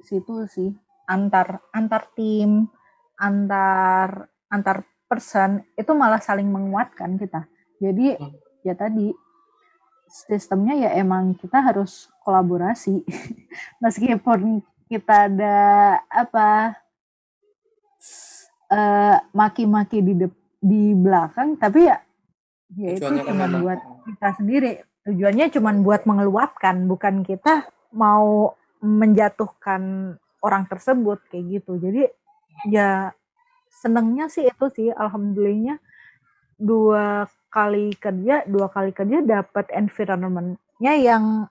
[0.02, 0.74] situ sih
[1.06, 2.66] antar antar tim
[3.14, 7.46] antar antar person itu malah saling menguatkan kita
[7.78, 8.34] jadi hmm.
[8.66, 9.14] ya tadi
[10.08, 13.04] sistemnya ya emang kita harus kolaborasi.
[13.82, 15.56] Meskipun kita ada
[16.08, 16.74] apa
[18.72, 22.02] uh, maki-maki di de di belakang tapi ya
[22.74, 24.72] ya itu cuma buat kita sendiri.
[25.08, 27.64] Tujuannya cuma buat mengeluapkan, bukan kita
[27.96, 28.52] mau
[28.84, 30.14] menjatuhkan
[30.44, 31.80] orang tersebut kayak gitu.
[31.80, 32.02] Jadi
[32.68, 33.16] ya
[33.72, 35.80] senengnya sih itu sih alhamdulillahnya
[36.58, 41.48] dua kali kerja dua kali kerja dapat environmentnya yang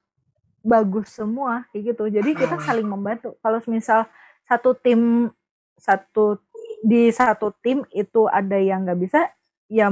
[0.62, 2.04] bagus semua kayak gitu.
[2.12, 2.66] Jadi kita hmm.
[2.66, 3.34] saling membantu.
[3.40, 4.06] Kalau misal
[4.48, 5.32] satu tim
[5.78, 6.42] satu
[6.82, 9.30] di satu tim itu ada yang nggak bisa
[9.70, 9.90] ya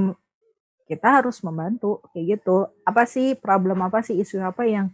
[0.86, 2.70] kita harus membantu kayak gitu.
[2.86, 4.94] Apa sih problem apa sih isu apa yang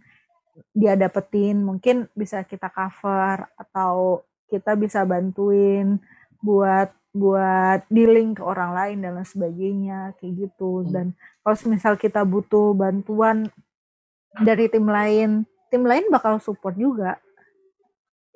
[0.72, 1.60] dia dapetin?
[1.60, 5.96] Mungkin bisa kita cover atau kita bisa bantuin
[6.42, 10.84] buat buat dealing ke orang lain dan lain sebagainya kayak gitu.
[10.84, 10.90] Hmm.
[10.90, 11.06] dan
[11.44, 13.48] kalau misal kita butuh bantuan
[14.40, 17.16] dari tim lain tim lain bakal support juga.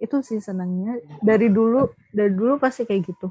[0.00, 0.96] Itu sih senangnya.
[1.20, 3.28] Dari dulu dari dulu pasti kayak gitu.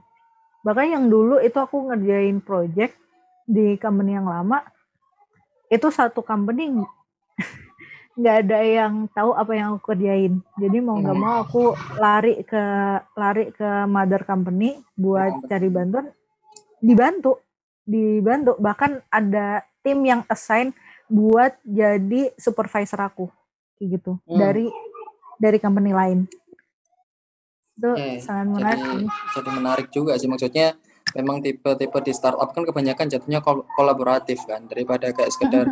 [0.66, 2.98] Bahkan yang dulu itu aku ngerjain project
[3.46, 4.66] di company yang lama
[5.70, 6.74] itu satu company
[8.16, 10.40] nggak ada yang tahu apa yang aku kerjain.
[10.56, 12.64] Jadi mau nggak mau aku lari ke
[13.20, 16.08] lari ke mother company buat cari bantuan.
[16.80, 17.44] Dibantu,
[17.84, 18.56] dibantu.
[18.56, 20.72] Bahkan ada tim yang assign
[21.12, 23.30] buat jadi supervisor aku,
[23.78, 24.40] kayak gitu hmm.
[24.40, 24.66] dari
[25.38, 26.20] dari company lain.
[27.76, 28.80] Itu eh, sangat menarik.
[28.80, 29.06] Jadi,
[29.36, 30.80] jadi menarik juga sih maksudnya
[31.16, 35.72] memang tipe-tipe di startup kan kebanyakan jatuhnya kol kolaboratif kan daripada kayak sekedar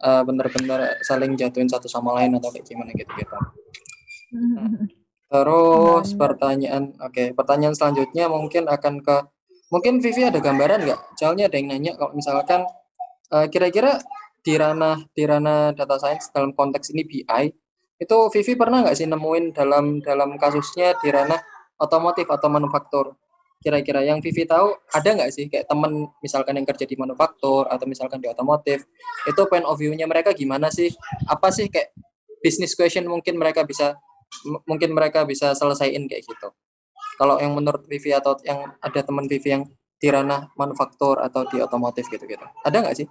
[0.00, 3.34] uh, bener-bener saling jatuhin satu sama lain atau kayak gimana gitu gitu.
[4.34, 4.70] Nah,
[5.30, 9.16] terus pertanyaan, oke okay, pertanyaan selanjutnya mungkin akan ke
[9.74, 11.00] mungkin Vivi ada gambaran nggak?
[11.18, 12.62] Soalnya ada yang nanya kalau misalkan
[13.34, 13.98] uh, kira-kira
[14.44, 17.44] di ranah di ranah data science dalam konteks ini BI
[17.98, 21.40] itu Vivi pernah nggak sih nemuin dalam dalam kasusnya di ranah
[21.80, 23.16] otomotif atau manufaktur
[23.64, 27.88] kira-kira yang Vivi tahu ada nggak sih kayak temen misalkan yang kerja di manufaktur atau
[27.88, 28.84] misalkan di otomotif
[29.24, 30.92] itu point of view-nya mereka gimana sih?
[31.24, 31.96] Apa sih kayak
[32.44, 33.96] business question mungkin mereka bisa
[34.68, 36.52] mungkin mereka bisa selesaiin kayak gitu?
[37.16, 39.64] Kalau yang menurut Vivi atau yang ada teman Vivi yang
[39.96, 43.08] di ranah manufaktur atau di otomotif gitu-gitu ada nggak sih?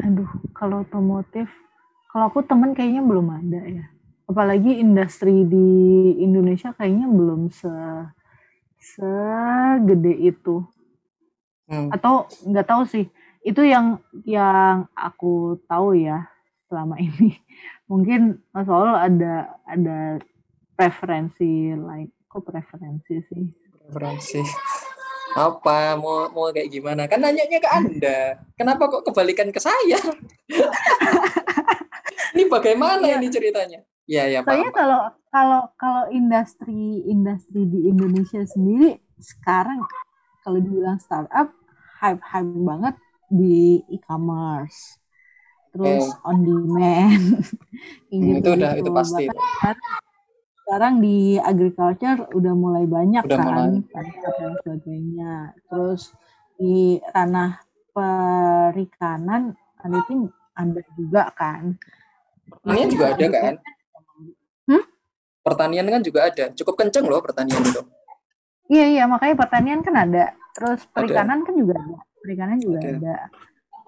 [0.00, 1.52] Aduh kalau otomotif
[2.08, 3.84] kalau aku temen kayaknya belum ada ya.
[4.24, 5.68] Apalagi industri di
[6.22, 7.68] Indonesia kayaknya belum se
[8.80, 10.64] segede itu.
[11.70, 11.86] Hmm.
[11.94, 13.06] atau nggak tahu sih
[13.46, 16.26] itu yang yang aku tahu ya
[16.66, 17.38] selama ini.
[17.86, 20.18] Mungkin Mas Ol ada ada
[20.74, 22.10] preferensi lain.
[22.26, 23.44] Kok preferensi sih?
[23.86, 24.42] Preferensi.
[25.38, 25.94] Apa?
[25.94, 27.06] Mau mau kayak gimana?
[27.06, 28.18] Kan nanyanya ke anda.
[28.58, 29.98] Kenapa kok kebalikan ke saya?
[32.34, 33.18] Ini bagaimana Iya.
[33.18, 33.80] ini ceritanya?
[34.10, 35.00] Ya ya Soalnya kalau
[35.30, 39.86] kalau kalau industri industri di Indonesia sendiri sekarang
[40.42, 41.54] kalau dibilang startup
[42.02, 42.98] hype hype banget
[43.30, 44.98] di e-commerce.
[45.70, 47.22] Terus on demand.
[48.10, 49.24] Hmm, gitu itu udah itu pasti.
[49.30, 49.76] Bahkan
[50.66, 53.78] sekarang di agriculture udah mulai banyak Udah kan mulai.
[53.94, 54.06] dan
[54.66, 55.34] sebagainya.
[55.70, 56.10] Terus
[56.58, 57.62] di ranah
[57.94, 59.54] perikanan
[59.86, 60.26] itu
[60.58, 61.78] ada juga kan.
[62.50, 63.54] Pertanian juga ada kan?
[65.40, 66.52] Pertanian kan juga ada.
[66.52, 67.80] Cukup kenceng loh pertanian itu.
[68.70, 72.90] Iya iya makanya pertanian kan ada, terus perikanan kan juga ada, perikanan juga Ada.
[72.94, 73.16] ada.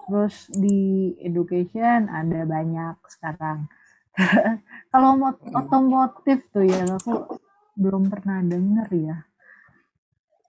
[0.03, 0.79] Terus di
[1.23, 3.71] education ada banyak sekarang.
[4.91, 5.55] Kalau mau Hmm.
[5.63, 7.39] otomotif tuh ya aku
[7.79, 9.17] belum pernah denger ya.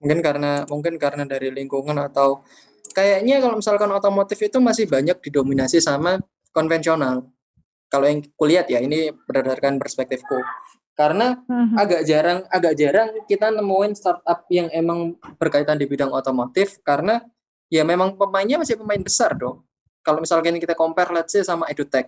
[0.03, 2.43] Mungkin karena mungkin karena dari lingkungan atau
[2.91, 6.19] kayaknya kalau misalkan otomotif itu masih banyak didominasi sama
[6.51, 7.25] konvensional.
[7.87, 10.43] Kalau yang kulihat ya ini berdasarkan perspektifku.
[10.95, 11.75] Karena Hmm.
[11.75, 17.19] agak jarang agak jarang kita nemuin startup yang emang berkaitan di bidang otomotif karena
[17.67, 19.59] ya memang pemainnya masih pemain besar dong.
[19.99, 22.07] Kalau misalkan kita compare let's say sama edutech.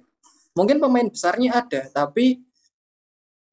[0.55, 2.39] Mungkin pemain besarnya ada tapi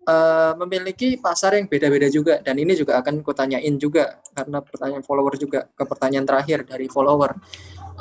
[0.07, 5.35] eh, memiliki pasar yang beda-beda juga dan ini juga akan kutanyain juga karena pertanyaan follower
[5.35, 7.35] juga ke pertanyaan terakhir dari follower.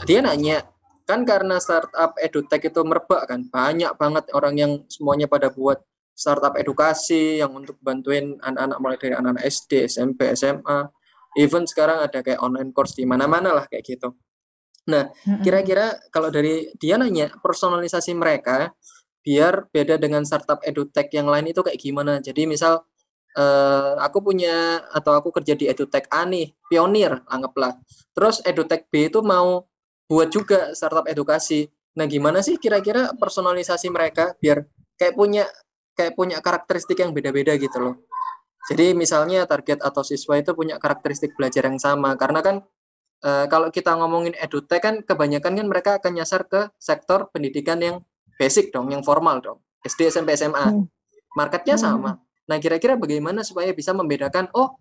[0.05, 0.61] Dia nanya
[1.03, 5.81] kan karena startup edutech itu merebak kan banyak banget orang yang semuanya pada buat
[6.13, 10.85] startup edukasi yang untuk bantuin anak-anak mulai dari anak-anak SD, SMP, SMA,
[11.37, 14.13] even sekarang ada kayak online course di mana-mana lah kayak gitu.
[14.83, 15.09] Nah,
[15.41, 18.75] kira-kira kalau dari dia nanya personalisasi mereka
[19.23, 22.19] biar beda dengan startup edutech yang lain itu kayak gimana.
[22.19, 22.83] Jadi misal
[23.33, 27.79] eh, aku punya atau aku kerja di edutech A nih, pionir anggaplah.
[28.11, 29.65] Terus edutech B itu mau
[30.11, 31.71] buat juga startup edukasi.
[31.95, 34.67] Nah, gimana sih kira-kira personalisasi mereka biar
[34.99, 35.47] kayak punya
[35.93, 37.95] kayak punya karakteristik yang beda-beda gitu loh.
[38.69, 42.55] Jadi misalnya target atau siswa itu punya karakteristik belajar yang sama karena kan
[43.23, 48.01] eh, kalau kita ngomongin edutech kan kebanyakan kan mereka akan nyasar ke sektor pendidikan yang
[48.39, 49.59] basic dong, yang formal dong.
[49.83, 50.63] SD, SMP, SMA.
[50.63, 50.87] Hmm.
[51.35, 51.83] Marketnya Hmm.
[51.83, 52.11] sama.
[52.43, 54.75] Nah, kira-kira bagaimana supaya bisa membedakan oh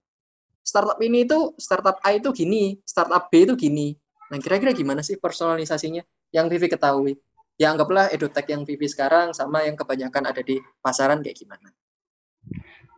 [0.63, 3.99] startup ini itu startup A itu gini, startup B itu gini.
[4.31, 6.03] Nah, kira-kira gimana sih personalisasinya
[6.33, 7.19] yang Vivi ketahui?
[7.61, 11.69] Ya anggaplah edutech yang Vivi sekarang sama yang kebanyakan ada di pasaran kayak gimana?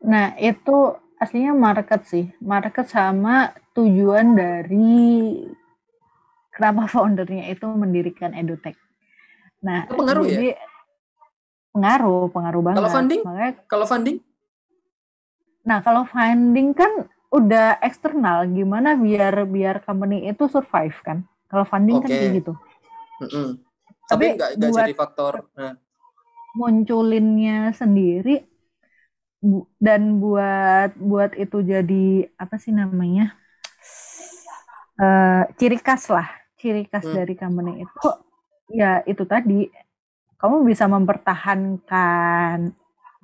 [0.04, 5.42] Nah itu aslinya market sih, market sama tujuan dari
[6.54, 8.78] kenapa foundernya itu mendirikan edutech.
[9.60, 10.38] Nah Itu pengaruh ya?
[10.38, 10.50] jadi
[11.74, 12.78] pengaruh, pengaruh banget.
[12.78, 13.20] Kalau funding?
[13.26, 14.16] Makanya Kalau funding?
[15.64, 21.24] Nah, kalau funding kan udah eksternal, gimana biar biar company itu survive kan?
[21.48, 22.20] Kalau funding kan Oke.
[22.20, 22.52] kayak gitu.
[23.24, 23.48] Mm-mm.
[23.58, 23.73] Tapi
[24.10, 24.24] Tapi
[24.58, 25.34] nggak jadi faktor.
[25.58, 25.72] Nah,
[26.58, 28.34] Munculinnya sendiri
[29.48, 32.04] bu- dan buat buat itu jadi
[32.42, 33.22] apa sih namanya?
[34.94, 37.16] Eh, ciri khas lah, ciri khas Hmm.
[37.16, 38.08] dari company itu
[38.70, 39.66] ya itu tadi
[40.40, 42.72] kamu bisa mempertahankan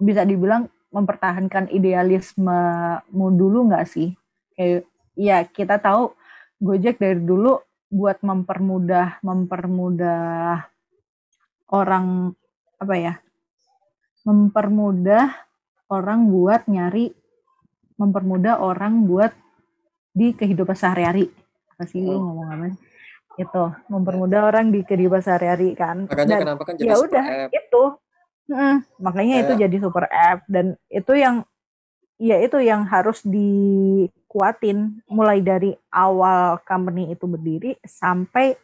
[0.00, 4.14] bisa dibilang mempertahankan idealismemu dulu nggak sih?
[4.56, 4.82] Kayak
[5.18, 6.14] ya kita tahu
[6.60, 7.60] Gojek dari dulu
[7.90, 10.69] buat mempermudah mempermudah
[11.72, 12.36] orang
[12.78, 13.14] apa ya?
[14.26, 15.32] Mempermudah
[15.90, 17.16] orang buat nyari
[18.00, 19.32] mempermudah orang buat
[20.16, 21.28] di kehidupan sehari-hari.
[21.76, 22.20] Apa sih Hmm.
[22.20, 22.66] ngomong apa?
[23.36, 26.04] Itu mempermudah orang di kehidupan sehari-hari kan.
[26.08, 27.50] makanya Dan kenapa kan jadi ya super udah app.
[27.52, 27.84] itu
[28.50, 31.46] Mm, makanya itu jadi super app dan itu yang
[32.18, 38.58] ya itu yang harus dikuatin mulai dari awal company itu berdiri sampai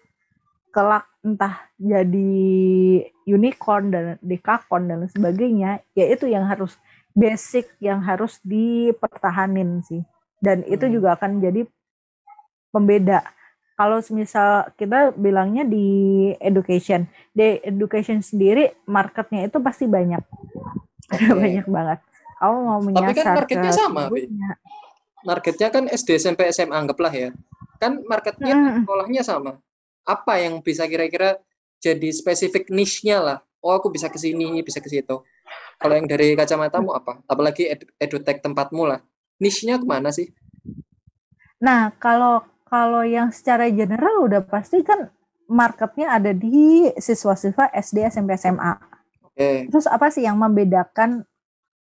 [0.76, 2.36] kelak entah jadi
[3.24, 6.76] unicorn dan dekakon dan sebagainya ya itu yang harus
[7.16, 10.04] basic yang harus dipertahanin sih
[10.44, 10.92] dan itu Hmm.
[11.00, 11.64] juga akan jadi
[12.68, 13.24] pembeda
[13.80, 15.86] kalau misal kita bilangnya di
[16.44, 20.20] education di education sendiri marketnya itu pasti banyak
[21.08, 21.24] Oke.
[21.40, 21.98] banyak banget
[22.36, 24.50] kamu mau Tapi kan menyasar marketnya ke sama, ibunya.
[25.24, 27.32] Marketnya kan SD, SMP, SMA anggaplah ya.
[27.80, 29.56] Kan marketnya Mm, sekolahnya sama.
[30.06, 31.42] Apa yang bisa kira-kira
[31.82, 33.38] jadi spesifik niche-nya lah?
[33.58, 35.26] Oh, aku bisa ke sini, bisa ke situ.
[35.76, 37.20] Kalau yang dari kacamatamu apa?
[37.26, 39.02] Apalagi ed- edutech tempatmu lah.
[39.42, 40.30] Niche-nya ke mana sih?
[41.58, 45.10] Nah, kalau kalau yang secara general udah pasti kan
[45.46, 48.78] marketnya ada di siswa-siswa SD, SMP, SMA.
[49.26, 49.70] Oke.
[49.70, 51.22] Terus apa sih yang membedakan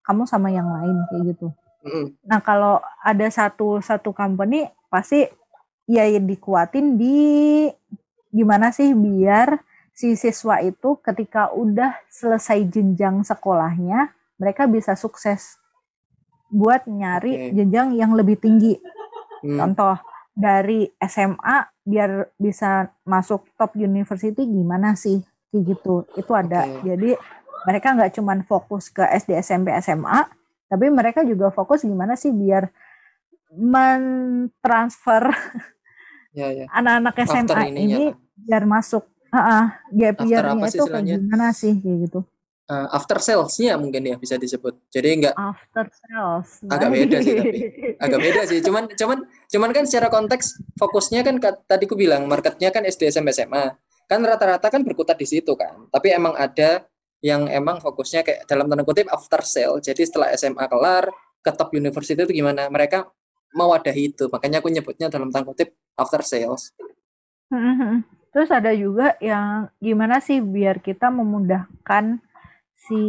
[0.05, 1.47] kamu sama yang lain kayak gitu?
[1.85, 2.05] Mm-mm.
[2.25, 5.25] Nah, kalau ada satu satu company pasti
[5.89, 7.17] ya dikuatin di
[8.31, 9.59] gimana sih biar
[9.91, 15.59] si siswa itu ketika udah selesai jenjang sekolahnya, mereka bisa sukses
[16.51, 17.61] buat nyari Oke.
[17.61, 18.79] jenjang yang lebih tinggi.
[19.43, 19.99] Hmm, Contoh
[20.31, 25.21] dari SMA biar bisa masuk top university gimana sih?
[25.51, 25.95] Kayak gitu.
[26.15, 26.65] Itu ada.
[26.67, 26.87] Oke.
[26.87, 27.11] Jadi
[27.67, 30.27] mereka nggak cuman fokus ke SD, SMP, SMA,
[30.71, 32.71] tapi mereka juga fokus gimana sih biar
[33.51, 35.27] mentransfer
[36.31, 36.65] ya ya.
[36.71, 38.15] anak-anak After SMA ininya ini lah.
[38.47, 39.03] biar masuk.
[39.31, 39.65] Heeh,
[39.95, 42.19] gap After year-nya apa sih itu kayak gimana sih kayak gitu.
[42.71, 44.79] Eh, after sales-nya mungkin ya bisa disebut.
[44.87, 46.49] Jadi nggak After sales.
[46.71, 47.59] Agak beda sih, tapi.
[48.07, 48.59] agak beda sih.
[48.63, 51.35] Cuman cuman cuman kan secara konteks fokusnya kan
[51.67, 53.75] tadi ku bilang marketnya kan SD SMP SMA.
[54.07, 55.91] Kan rata-rata kan berkutat di situ kan.
[55.91, 56.87] Tapi emang ada
[57.19, 59.83] yang emang fokusnya kayak dalam tanda kutip after sale.
[59.83, 61.11] Jadi setelah SMA kelar
[61.43, 62.71] ke top university itu gimana?
[62.71, 63.03] Mereka
[63.51, 64.31] mewadahi itu.
[64.31, 66.71] Makanya aku nyebutnya dalam tanda kutip after sales.
[67.51, 68.03] Mhm.
[68.31, 72.23] Terus ada juga yang gimana sih biar kita memudahkan
[72.87, 73.03] si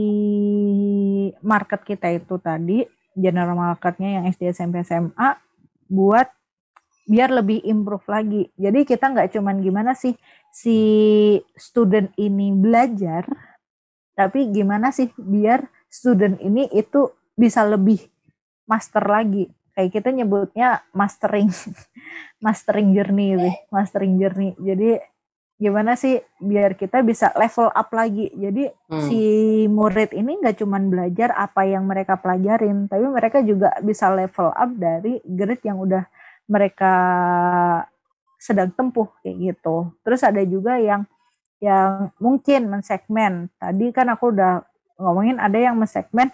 [1.40, 2.82] market kita itu tadi,
[3.14, 5.38] general marketnya yang SD, SMP, SMA,
[5.86, 6.26] buat
[7.06, 8.42] biar lebih improve lagi.
[8.58, 10.18] Jadi kita nggak cuman gimana sih
[10.50, 10.78] si
[11.54, 13.26] student ini belajar,
[14.18, 18.02] tapi gimana sih biar student ini itu bisa lebih
[18.66, 19.48] master lagi.
[19.72, 21.48] Kayak kita nyebutnya mastering
[22.44, 24.52] mastering journey sih, mastering journey.
[24.60, 25.00] Jadi
[25.62, 28.28] gimana sih biar kita bisa level up lagi.
[28.34, 29.08] Jadi Hmm.
[29.08, 29.20] si
[29.72, 34.70] murid ini nggak cuman belajar apa yang mereka pelajarin, tapi mereka juga bisa level up
[34.76, 36.04] dari grade yang udah
[36.50, 36.92] mereka
[38.36, 39.94] sedang tempuh kayak gitu.
[40.02, 41.06] Terus ada juga yang
[41.62, 43.46] yang mungkin mensegmen.
[43.56, 44.66] Tadi kan aku udah
[44.98, 46.28] ngomongin ada yang mensegmen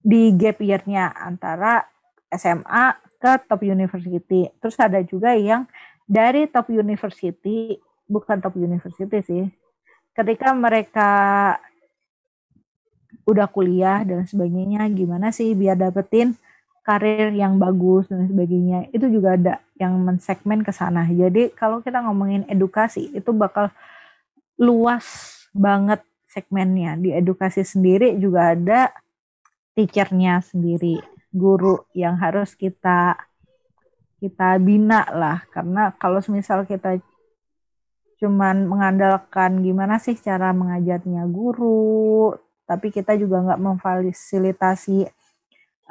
[0.00, 1.82] di gap year-nya antara
[2.32, 4.50] SMA ke top university.
[4.60, 5.64] Terus ada juga yang
[6.06, 9.44] dari top university, bukan top university sih.
[10.16, 11.10] Ketika mereka
[13.26, 16.38] udah kuliah dan sebagainya, gimana sih biar dapetin
[16.86, 18.86] karir yang bagus dan sebagainya.
[18.94, 21.02] Itu juga ada yang mensegmen ke sana.
[21.10, 23.74] Jadi kalau kita ngomongin edukasi, itu bakal
[24.54, 25.04] luas
[25.50, 25.98] banget
[26.30, 26.94] segmennya.
[26.94, 28.94] Di edukasi sendiri juga ada
[29.74, 31.02] teachernya sendiri,
[31.36, 33.20] guru yang harus kita
[34.16, 35.44] kita bina lah.
[35.52, 36.96] Karena kalau misal kita
[38.16, 42.32] cuman mengandalkan gimana sih cara mengajarnya guru,
[42.64, 45.04] tapi kita juga nggak memfasilitasi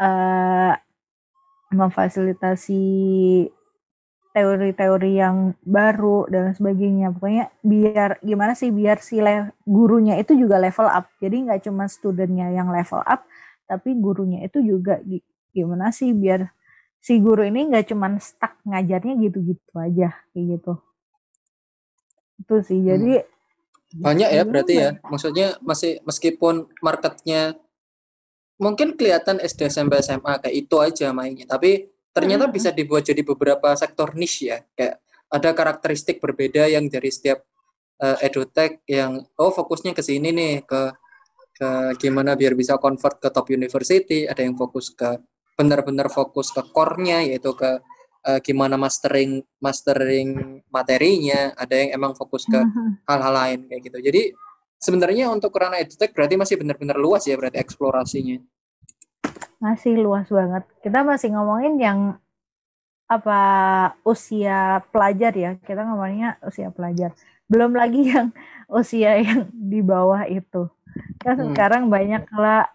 [0.01, 0.73] eh,
[1.69, 2.83] memfasilitasi
[4.35, 7.15] teori-teori yang baru dan sebagainya.
[7.15, 9.23] Pokoknya biar gimana sih biar si
[9.63, 11.07] gurunya itu juga level up.
[11.23, 13.23] Jadi nggak cuma studentnya yang level up,
[13.69, 14.99] tapi gurunya itu juga
[15.55, 16.51] gimana sih biar
[16.99, 20.73] si guru ini nggak cuma stuck ngajarnya gitu-gitu aja kayak gitu.
[22.43, 22.83] Itu sih.
[22.83, 23.23] Jadi
[23.95, 24.89] Banyak ya berarti ya.
[25.07, 27.55] Maksudnya masih meskipun marketnya
[28.59, 32.55] mungkin kelihatan SD SMP SMA kayak itu aja mainnya, tapi ternyata Mm-mm.
[32.55, 34.57] bisa dibuat jadi beberapa sektor niche ya.
[34.75, 34.99] Kayak
[35.31, 37.43] ada karakteristik berbeda yang dari setiap
[38.03, 40.91] eh, edutech yang oh fokusnya ke sini nih ke
[41.55, 41.69] ke
[42.03, 45.23] gimana biar bisa convert ke top university, ada yang fokus ke
[45.55, 47.79] benar-benar fokus ke core-nya yaitu ke
[48.25, 53.05] eh, gimana mastering mastering materinya, ada yang emang fokus ke Mhm.
[53.05, 53.97] hal-hal lain kayak gitu.
[54.01, 54.21] Jadi
[54.75, 58.41] sebenarnya untuk ranah edutech berarti masih benar-benar luas ya berarti eksplorasinya.
[59.55, 60.65] masih luas banget.
[60.83, 61.99] Kita masih ngomongin yang
[63.05, 63.39] apa
[64.03, 65.51] usia pelajar ya.
[65.57, 67.13] Kita ngomongnya usia pelajar.
[67.45, 68.33] Belum lagi yang
[68.69, 70.65] usia yang di bawah itu.
[71.21, 71.53] Kan Hmm.
[71.53, 72.65] sekarang banyak lah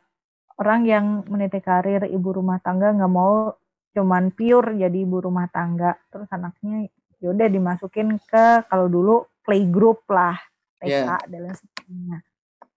[0.61, 3.57] orang yang meniti karir ibu rumah tangga nggak mau
[3.91, 5.97] cuman pure jadi ibu rumah tangga.
[6.13, 6.87] Terus anaknya
[7.19, 10.37] yaudah dimasukin ke kalau dulu playgroup lah,
[10.79, 11.21] TK Yeah.
[11.27, 12.19] dan lain sebagainya.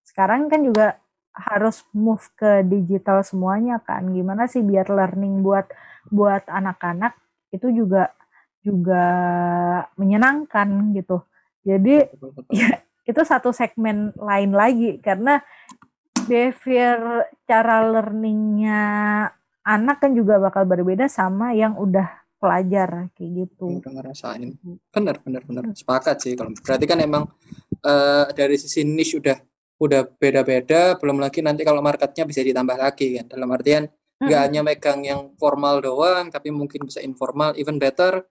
[0.02, 0.98] Sekarang kan juga
[1.34, 4.10] harus move ke digital semuanya kan.
[4.10, 5.68] Gimana sih biar learning buat
[6.10, 7.14] buat anak-anak
[7.54, 8.14] itu juga
[8.64, 9.06] juga
[10.00, 11.22] menyenangkan gitu.
[11.68, 12.08] Jadi
[12.50, 15.44] ya itu satu segmen lain lagi karena
[16.28, 18.82] behavior cara learningnya
[19.64, 23.80] anak kan juga bakal berbeda sama yang udah pelajar kayak gitu.
[23.80, 24.52] udah ngerasain.
[24.92, 25.64] Benar, benar, benar.
[25.72, 27.24] Sepakat sih kalau berarti kan emang
[27.80, 29.38] eh, dari sisi niche udah
[29.80, 33.32] udah beda-beda, belum lagi nanti kalau marketnya bisa ditambah lagi kan.
[33.32, 33.88] Dalam artian
[34.20, 34.48] nggak Mm-mm.
[34.52, 38.28] hanya megang yang formal doang, tapi mungkin bisa informal, even better.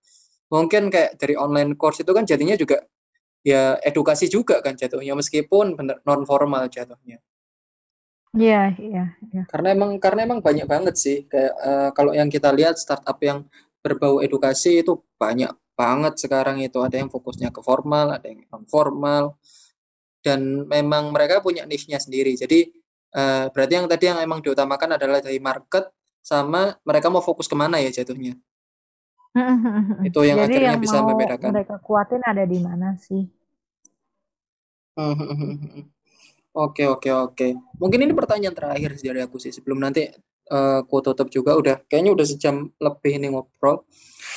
[0.53, 2.85] Mungkin kayak dari online course itu kan jadinya juga
[3.43, 7.17] ya edukasi juga kan jatuhnya meskipun bener non formal jatuhnya.
[8.33, 9.43] Iya, iya, iya.
[9.45, 13.45] Karena emang karena emang banyak banget sih kayak eh, kalau yang kita lihat startup yang
[13.85, 18.65] berbau edukasi itu banyak banget sekarang itu ada yang fokusnya ke formal, ada yang non
[18.69, 19.37] formal.
[20.23, 20.39] dan
[20.71, 22.39] memang mereka punya niche-nya sendiri.
[22.39, 22.71] Jadi
[23.11, 25.91] uh, berarti yang tadi yang emang diutamakan adalah dari market
[26.23, 28.39] sama mereka mau fokus ke mana ya jatuhnya.
[30.07, 31.51] Itu yang Jadi akhirnya yang bisa mau membedakan.
[31.51, 33.27] mereka kuatin ada di mana sih?
[36.53, 37.49] Oke oke oke.
[37.81, 40.05] Mungkin ini pertanyaan terakhir dari aku sih sebelum nanti
[40.53, 43.89] uh, tutup juga udah kayaknya udah sejam lebih ini ngobrol.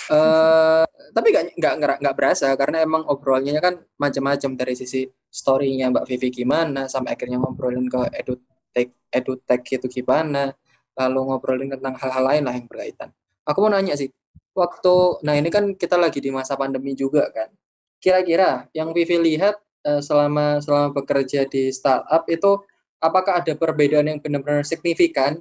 [0.07, 6.05] Uh, tapi nggak nggak nggak berasa karena emang obrolnya kan macam-macam dari sisi storynya Mbak
[6.07, 10.55] Vivi gimana sampai akhirnya ngobrolin ke edutech edutech itu gimana
[10.95, 13.09] lalu ngobrolin tentang hal-hal lain lah yang berkaitan.
[13.43, 14.07] Aku mau nanya sih
[14.55, 14.95] waktu
[15.27, 17.51] nah ini kan kita lagi di masa pandemi juga kan.
[17.99, 19.64] Kira-kira yang Vivi lihat
[20.01, 22.61] selama selama bekerja di startup itu
[23.05, 25.37] apakah ada perbedaan yang benar-benar signifikan?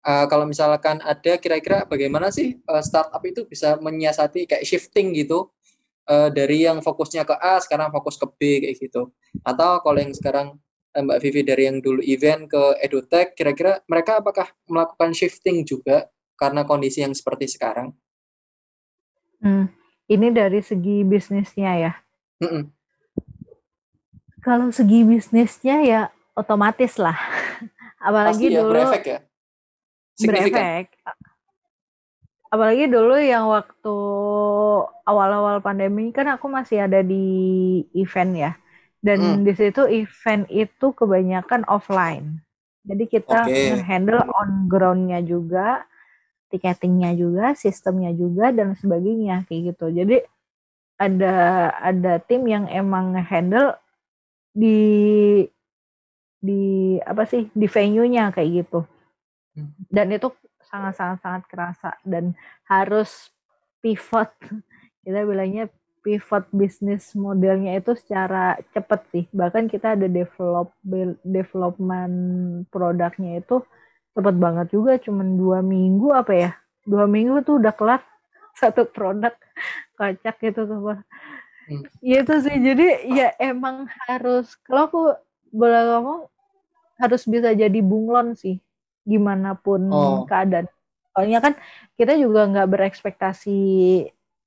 [0.00, 5.52] Uh, kalau misalkan ada, kira-kira bagaimana sih uh, startup itu bisa menyiasati kayak shifting gitu
[6.08, 9.12] uh, dari yang fokusnya ke A sekarang fokus ke B kayak gitu?
[9.44, 10.56] Atau kalau yang sekarang
[10.90, 16.66] Mbak Vivi dari yang dulu event ke edutech, kira-kira mereka apakah melakukan shifting juga karena
[16.66, 17.94] kondisi yang seperti sekarang?
[19.38, 19.70] Hmm,
[20.10, 21.92] ini dari segi bisnisnya ya.
[22.42, 22.62] Mm -mm.
[24.40, 26.00] Kalau segi bisnisnya ya
[26.32, 27.16] otomatis lah.
[28.06, 29.18] Apalagi Pasti ya, dulu berefek ya.
[30.20, 30.86] Berefek.
[32.50, 33.96] Apalagi dulu yang waktu
[35.06, 37.26] awal-awal pandemi kan aku masih ada di
[37.94, 38.52] event ya.
[39.00, 39.42] Dan hmm.
[39.44, 42.40] di situ event itu kebanyakan offline.
[42.84, 43.80] Jadi kita okay.
[43.84, 45.84] handle on groundnya juga,
[46.48, 49.92] tiketingnya juga, sistemnya juga dan sebagainya kayak gitu.
[49.92, 50.16] Jadi
[51.00, 51.36] ada
[51.80, 53.76] ada tim yang emang handle
[54.50, 54.78] di
[56.40, 58.80] di apa sih di venue-nya kayak gitu.
[59.50, 59.74] Hmm.
[59.90, 60.30] dan itu
[60.70, 62.38] sangat sangat sangat kerasa dan
[62.70, 63.34] harus
[63.82, 64.30] pivot.
[65.02, 65.66] Kita bilangnya
[66.00, 69.24] pivot bisnis modelnya itu secara cepat sih.
[69.34, 70.72] Bahkan kita ada develop
[71.26, 72.14] development
[72.72, 73.60] produknya itu
[74.16, 76.50] cepat banget juga cuman dua minggu apa ya?
[76.86, 78.00] Dua minggu tuh udah kelar
[78.60, 79.34] satu produk.
[79.98, 80.78] Kocak gitu tuh
[81.70, 81.86] Hmm.
[82.02, 82.56] Ya itu sih.
[82.58, 85.02] Jadi ya emang harus kalau aku
[85.54, 86.20] boleh ngomong
[86.98, 88.58] harus bisa jadi bunglon sih
[89.06, 90.26] gimana pun oh.
[90.26, 90.66] keadaan.
[91.14, 91.54] Soalnya kan
[91.94, 93.60] kita juga nggak berekspektasi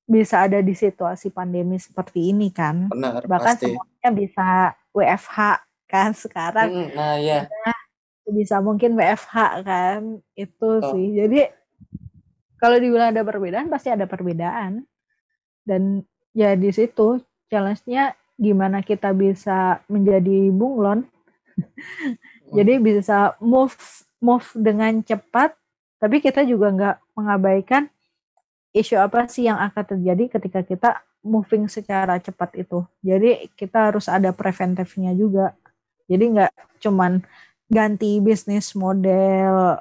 [0.03, 2.91] bisa ada di situasi pandemi seperti ini kan.
[2.91, 3.71] Benar, Bahkan pasti.
[3.71, 4.47] semuanya bisa
[4.91, 5.38] WFH
[5.88, 6.69] kan sekarang.
[6.69, 7.47] Hmm, nah ya.
[7.47, 7.80] Nah,
[8.32, 9.99] bisa mungkin WFH kan
[10.36, 10.91] itu oh.
[10.91, 11.15] sih.
[11.15, 11.39] Jadi
[12.59, 14.84] kalau dibilang ada perbedaan pasti ada perbedaan.
[15.63, 16.03] Dan
[16.34, 21.05] ya di situ challenge-nya gimana kita bisa menjadi bunglon.
[22.57, 23.73] Jadi bisa move
[24.17, 25.53] move dengan cepat,
[26.01, 27.89] tapi kita juga nggak mengabaikan
[28.73, 30.89] isu apa sih yang akan terjadi ketika kita
[31.21, 32.81] moving secara cepat itu.
[33.05, 35.53] Jadi kita harus ada preventifnya juga.
[36.09, 37.21] Jadi nggak cuman
[37.69, 39.79] ganti bisnis model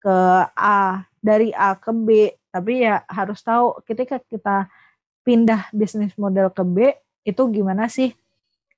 [0.00, 0.18] ke
[0.56, 4.66] A dari A ke B, tapi ya harus tahu ketika kita
[5.22, 6.94] pindah bisnis model ke B
[7.24, 8.16] itu gimana sih?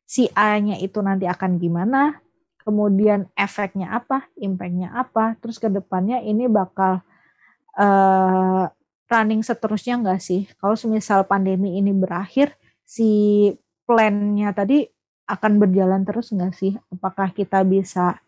[0.05, 2.21] Si A-nya itu nanti akan gimana?
[2.63, 4.29] Kemudian efeknya apa?
[4.39, 5.35] Impactnya apa?
[5.43, 7.03] Terus ke depannya ini bakal
[7.79, 8.71] uh,
[9.11, 10.47] running seterusnya enggak sih?
[10.61, 12.55] Kalau semisal pandemi ini berakhir
[12.87, 13.51] si
[13.85, 14.87] plannya tadi
[15.27, 16.77] akan berjalan terus enggak sih?
[16.93, 18.21] Apakah kita bisa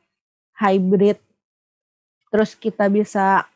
[0.58, 1.20] hybrid?
[2.34, 3.46] Terus kita bisa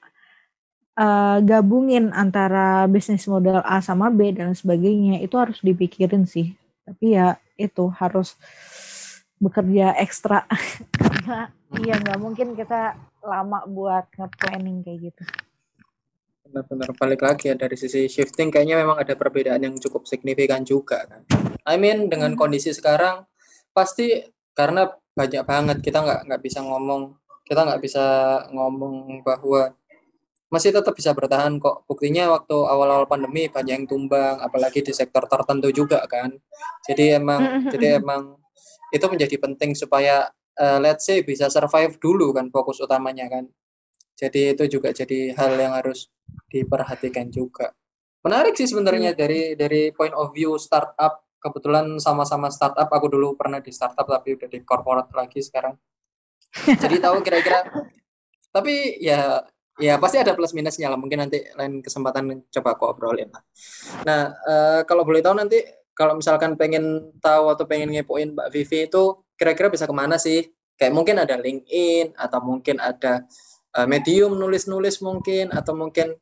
[0.99, 6.59] uh, gabungin antara bisnis model A sama B dan sebagainya itu harus dipikirin sih.
[6.83, 8.35] Tapi ya itu harus
[9.39, 10.45] bekerja ekstra.
[10.99, 11.49] Karena
[11.79, 15.25] iya nggak mungkin kita lama buat nge-planning kayak gitu.
[16.49, 21.05] Benar-benar balik lagi ya dari sisi shifting kayaknya memang ada perbedaan yang cukup signifikan juga
[21.07, 21.23] kan?
[21.69, 22.41] I mean dengan hmm.
[22.41, 23.29] kondisi sekarang
[23.77, 24.25] pasti
[24.57, 27.15] karena banyak banget kita nggak nggak bisa ngomong
[27.45, 28.05] kita nggak bisa
[28.51, 29.77] ngomong bahwa
[30.49, 31.85] masih tetap bisa bertahan kok.
[31.85, 36.33] Buktinya waktu awal-awal pandemi banyak yang tumbang, apalagi di sektor tertentu juga kan.
[36.89, 38.41] Jadi emang jadi emang
[38.89, 43.45] itu menjadi penting supaya uh, let's say bisa survive dulu kan fokus utamanya kan.
[44.19, 46.11] Jadi itu juga jadi hal yang harus
[46.51, 47.77] diperhatikan juga.
[48.25, 49.19] Menarik sih sebenarnya mm.
[49.21, 51.23] dari dari point of view startup.
[51.39, 55.79] Kebetulan sama-sama startup, aku dulu pernah di startup tapi udah di corporate lagi sekarang.
[56.83, 57.63] Jadi tahu kira-kira
[58.49, 59.45] tapi ya
[59.79, 60.99] ya pasti ada plus minusnya lah.
[60.99, 63.43] Mungkin nanti lain kesempatan coba aku obrolin lah.
[64.05, 65.63] Nah uh, kalau boleh tahu nanti
[65.95, 70.47] kalau misalkan pengen tahu atau pengen ngepoin Mbak Vivi itu kira-kira bisa ke mana sih?
[70.79, 73.27] Kayak mungkin ada LinkedIn atau mungkin ada
[73.75, 76.15] uh, medium nulis-nulis mungkin atau mungkin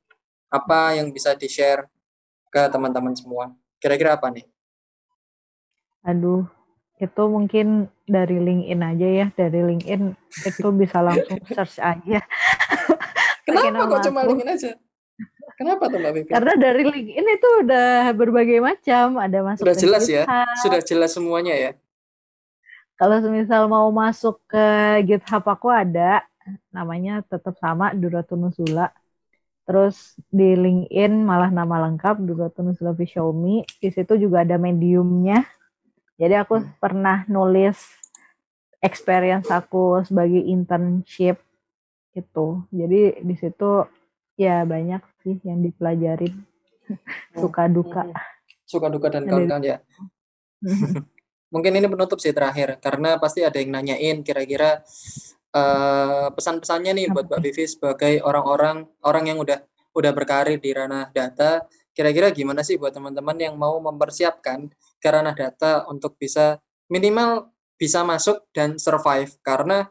[0.48, 1.84] apa yang bisa di share
[2.48, 3.52] ke teman-teman semua.
[3.76, 4.48] Kira-kira apa nih?
[6.08, 6.48] Aduh
[6.96, 9.26] itu mungkin dari LinkedIn aja ya.
[9.36, 10.16] Dari LinkedIn
[10.48, 12.24] itu bisa langsung search aja
[13.46, 14.72] kenapa kok cuma LinkedIn aja
[15.56, 20.04] kenapa tuh mbak Vivi karena dari LinkedIn itu udah berbagai macam ada masuk sudah jelas
[20.10, 20.22] ya
[20.60, 21.70] sudah jelas semuanya ya
[22.98, 24.66] kalau misal mau masuk ke
[25.06, 26.26] GitHub aku ada
[26.74, 28.90] namanya tetap sama Duratunusula
[29.66, 33.66] Terus di LinkedIn malah nama lengkap Duratunusula Xiaomi.
[33.82, 35.42] Di situ juga ada mediumnya.
[36.16, 36.78] Jadi aku hmm.
[36.78, 37.74] pernah nulis
[38.78, 41.42] experience aku sebagai internship
[42.16, 42.64] gitu.
[42.72, 43.84] Jadi di situ
[44.40, 46.32] ya banyak sih yang dipelajarin.
[47.36, 48.08] Suka duka.
[48.08, 48.16] Hmm.
[48.64, 49.78] Suka duka dan kawan-kawan ya.
[51.54, 54.82] Mungkin ini penutup sih terakhir karena pasti ada yang nanyain kira-kira
[55.54, 59.62] uh, pesan-pesannya nih buat Mbak Vivi sebagai orang-orang orang yang udah
[59.94, 61.62] udah berkarir di ranah data.
[61.96, 64.68] Kira-kira gimana sih buat teman-teman yang mau mempersiapkan
[65.00, 66.60] ke ranah data untuk bisa
[66.90, 69.88] minimal bisa masuk dan survive karena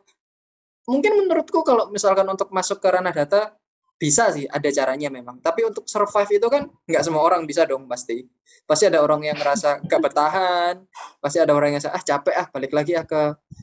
[0.86, 3.58] mungkin menurutku kalau misalkan untuk masuk ke ranah data
[3.96, 5.40] bisa sih ada caranya memang.
[5.40, 8.28] Tapi untuk survive itu kan nggak semua orang bisa dong pasti.
[8.66, 10.76] Pasti ada orang yang ngerasa gak bertahan
[11.22, 13.22] pasti ada orang yang ah capek ah balik lagi ah ke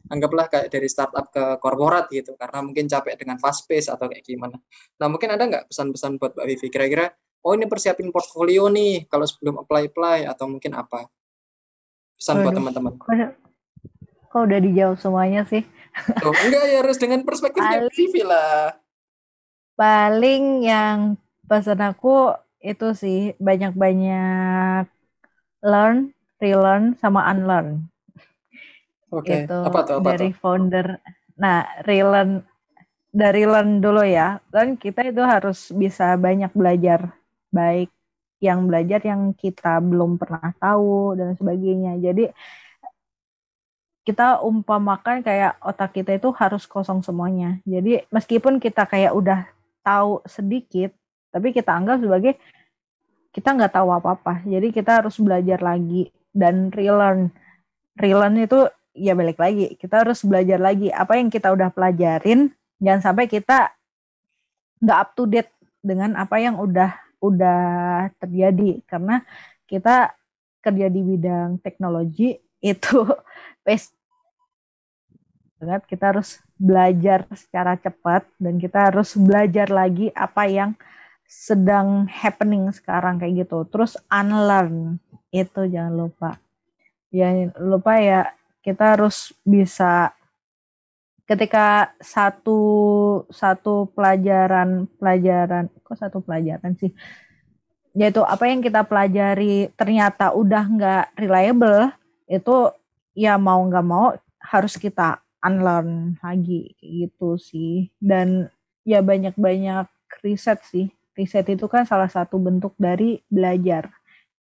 [0.09, 4.25] anggaplah kayak dari startup ke korporat gitu karena mungkin capek dengan fast pace atau kayak
[4.25, 4.57] gimana.
[4.99, 6.67] Nah mungkin ada nggak pesan-pesan buat Mbak Vivi?
[6.71, 7.07] Kira-kira
[7.45, 11.11] oh ini persiapin portfolio nih kalau sebelum apply apply atau mungkin apa?
[12.17, 12.45] Pesan Waduh.
[12.47, 12.93] buat teman-teman
[14.33, 15.61] kok udah dijawab semuanya sih
[15.93, 18.73] Tuh, enggak ya harus dengan perspektifnya Vivi lah
[19.77, 22.33] Paling yang pesan aku
[22.63, 24.87] itu sih banyak-banyak
[25.65, 27.89] learn, relearn, sama unlearn.
[29.11, 29.27] Oke.
[29.27, 29.39] Okay.
[29.49, 30.39] Itu apa tuh, apa dari tuh?
[30.39, 30.87] founder.
[31.41, 32.45] Nah, relearn
[33.11, 34.39] dari learn dulu ya.
[34.49, 37.13] Dan kita itu harus bisa banyak belajar
[37.53, 37.91] baik
[38.43, 41.99] yang belajar yang kita belum pernah tahu dan sebagainya.
[42.03, 42.27] Jadi
[44.03, 47.63] kita umpamakan kayak otak kita itu harus kosong semuanya.
[47.63, 49.47] Jadi meskipun kita kayak udah
[49.87, 50.91] tahu sedikit,
[51.31, 52.35] tapi kita anggap sebagai
[53.31, 54.43] kita nggak tahu apa-apa.
[54.43, 57.31] Jadi kita harus belajar lagi dan relearn.
[57.95, 62.51] Relearn itu ya balik lagi, kita harus belajar lagi apa yang kita udah pelajarin.
[62.83, 63.71] Jangan sampai kita
[64.83, 66.91] nggak up to date dengan apa yang udah
[67.23, 69.23] udah terjadi karena
[69.71, 70.11] kita
[70.59, 73.07] kerja di bidang teknologi itu
[75.63, 80.75] banget kita harus belajar secara cepat dan kita harus belajar lagi apa yang
[81.33, 83.65] sedang happening sekarang kayak gitu.
[83.71, 84.99] Terus unlearn
[85.31, 86.31] itu jangan lupa.
[87.15, 90.13] Ya lupa ya kita harus bisa
[91.25, 92.61] ketika satu
[93.31, 96.93] satu pelajaran pelajaran kok satu pelajaran sih?
[97.97, 101.93] Yaitu apa yang kita pelajari ternyata udah nggak reliable
[102.29, 102.73] itu
[103.13, 107.91] ya mau nggak mau harus kita unlearn lagi gitu sih.
[107.99, 108.49] Dan
[108.87, 109.87] ya banyak-banyak
[110.23, 110.89] riset sih.
[111.13, 113.93] Riset itu kan salah satu bentuk dari belajar.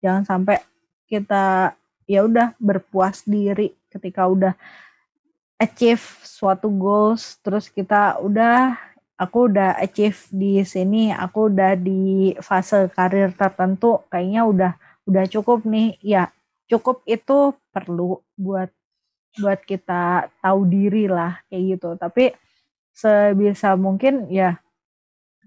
[0.04, 0.62] Jangan sampai
[1.10, 1.74] kita
[2.06, 4.54] ya udah berpuas diri ketika udah
[5.60, 8.80] achieve suatu goals terus kita udah
[9.20, 14.72] aku udah achieve di sini aku udah di fase karir tertentu kayaknya udah
[15.10, 15.98] udah cukup nih.
[16.00, 16.32] Ya
[16.70, 18.70] cukup itu perlu buat
[19.42, 21.90] buat kita tahu diri lah kayak gitu.
[21.98, 22.32] Tapi
[22.94, 24.62] sebisa mungkin ya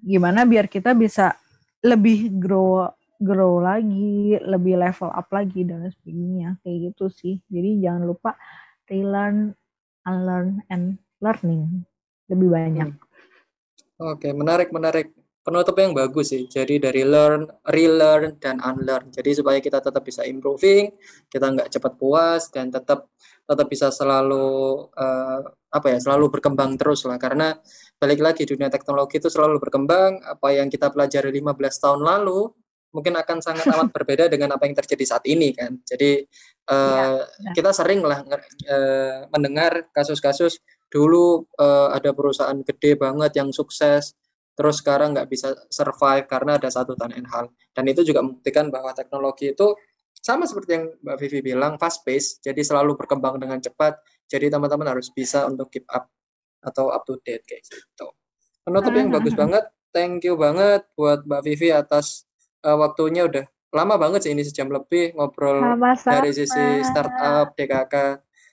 [0.03, 1.39] gimana biar kita bisa
[1.82, 2.90] lebih grow
[3.23, 7.39] grow lagi lebih level up lagi dan sebagainya kayak gitu sih.
[7.47, 8.35] Jadi jangan lupa
[8.90, 9.55] relearn
[10.03, 11.86] unlearn and learning
[12.27, 12.90] lebih banyak.
[14.03, 16.47] Oke okay, menarik menarik penutup yang bagus sih.
[16.47, 19.10] Jadi dari learn, relearn, dan unlearn.
[19.10, 20.94] Jadi supaya kita tetap bisa improving,
[21.27, 23.10] kita nggak cepat puas, dan tetap
[23.43, 25.43] tetap bisa selalu uh,
[25.74, 27.19] apa ya, selalu berkembang terus lah.
[27.19, 27.52] Karena
[27.98, 30.23] balik lagi dunia teknologi itu selalu berkembang.
[30.23, 32.48] Apa yang kita pelajari 15 tahun lalu
[32.93, 35.74] mungkin akan sangat amat berbeda dengan apa yang terjadi saat ini kan.
[35.82, 36.23] Jadi
[36.70, 40.62] uh, ya, kita sering lah uh, mendengar kasus-kasus
[40.93, 44.12] dulu uh, ada perusahaan gede banget yang sukses
[44.52, 47.48] terus sekarang nggak bisa survive karena ada satu dan lain hal.
[47.72, 49.76] Dan itu juga membuktikan bahwa teknologi itu
[50.22, 53.98] sama seperti yang Mbak Vivi bilang, fast pace, jadi selalu berkembang dengan cepat.
[54.30, 56.06] Jadi teman-teman harus bisa untuk keep up
[56.62, 58.14] atau up to date kayak gitu.
[58.62, 59.66] Penutup yang bagus banget.
[59.92, 62.24] Thank you banget buat Mbak Vivi atas
[62.64, 66.12] uh, waktunya udah lama banget sih ini sejam lebih ngobrol Sama-sama.
[66.20, 67.94] dari sisi startup DKK.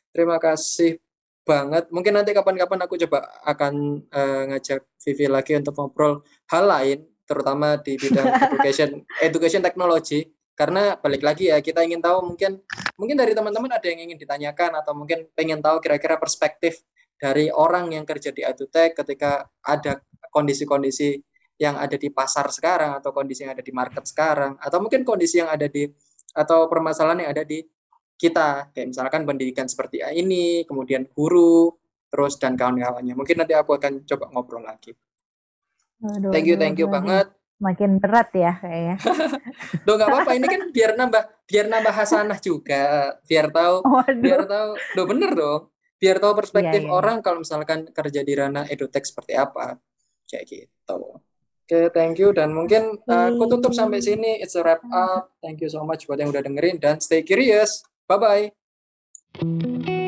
[0.09, 0.97] Terima kasih
[1.43, 1.89] banget.
[1.89, 6.21] Mungkin nanti kapan-kapan aku coba akan uh, ngajak Vivi lagi untuk ngobrol
[6.51, 8.89] hal lain, terutama di bidang education,
[9.21, 10.33] education technology.
[10.59, 12.59] karena balik lagi ya kita ingin tahu mungkin
[12.99, 16.83] mungkin dari teman-teman ada yang ingin ditanyakan atau mungkin pengen tahu kira-kira perspektif
[17.15, 20.03] dari orang yang kerja di edutech ketika ada
[20.35, 21.15] kondisi-kondisi
[21.59, 25.43] yang ada di pasar sekarang atau kondisi yang ada di market sekarang atau mungkin kondisi
[25.43, 25.87] yang ada di
[26.31, 27.63] atau permasalahan yang ada di
[28.19, 28.67] kita.
[28.75, 31.71] Kayak misalkan pendidikan seperti ini kemudian guru
[32.11, 33.15] terus dan kawan-kawannya.
[33.15, 34.91] Mungkin nanti aku akan coba ngobrol lagi.
[36.03, 37.27] Aduh, thank you thank you aduh, banget.
[37.59, 38.95] Makin berat ya kayaknya.
[39.87, 43.15] Loh nggak apa-apa ini kan biar nambah biar nambah hasanah juga.
[43.23, 44.19] Biar tahu Waduh.
[44.19, 44.71] biar tahu.
[44.99, 45.63] Loh bener dong
[45.99, 46.95] biar tahu perspektif iya, iya.
[46.95, 49.75] orang kalau misalkan kerja di ranah edutech seperti apa.
[50.23, 51.19] Kayak gitu.
[51.67, 52.31] Oke thank you.
[52.31, 54.39] Dan mungkin uh, aku tutup sampai sini.
[54.39, 55.35] It's a wrap up.
[55.43, 56.79] Thank you so much buat yang udah dengerin.
[56.79, 59.98] Dan stay curious Bye-bye.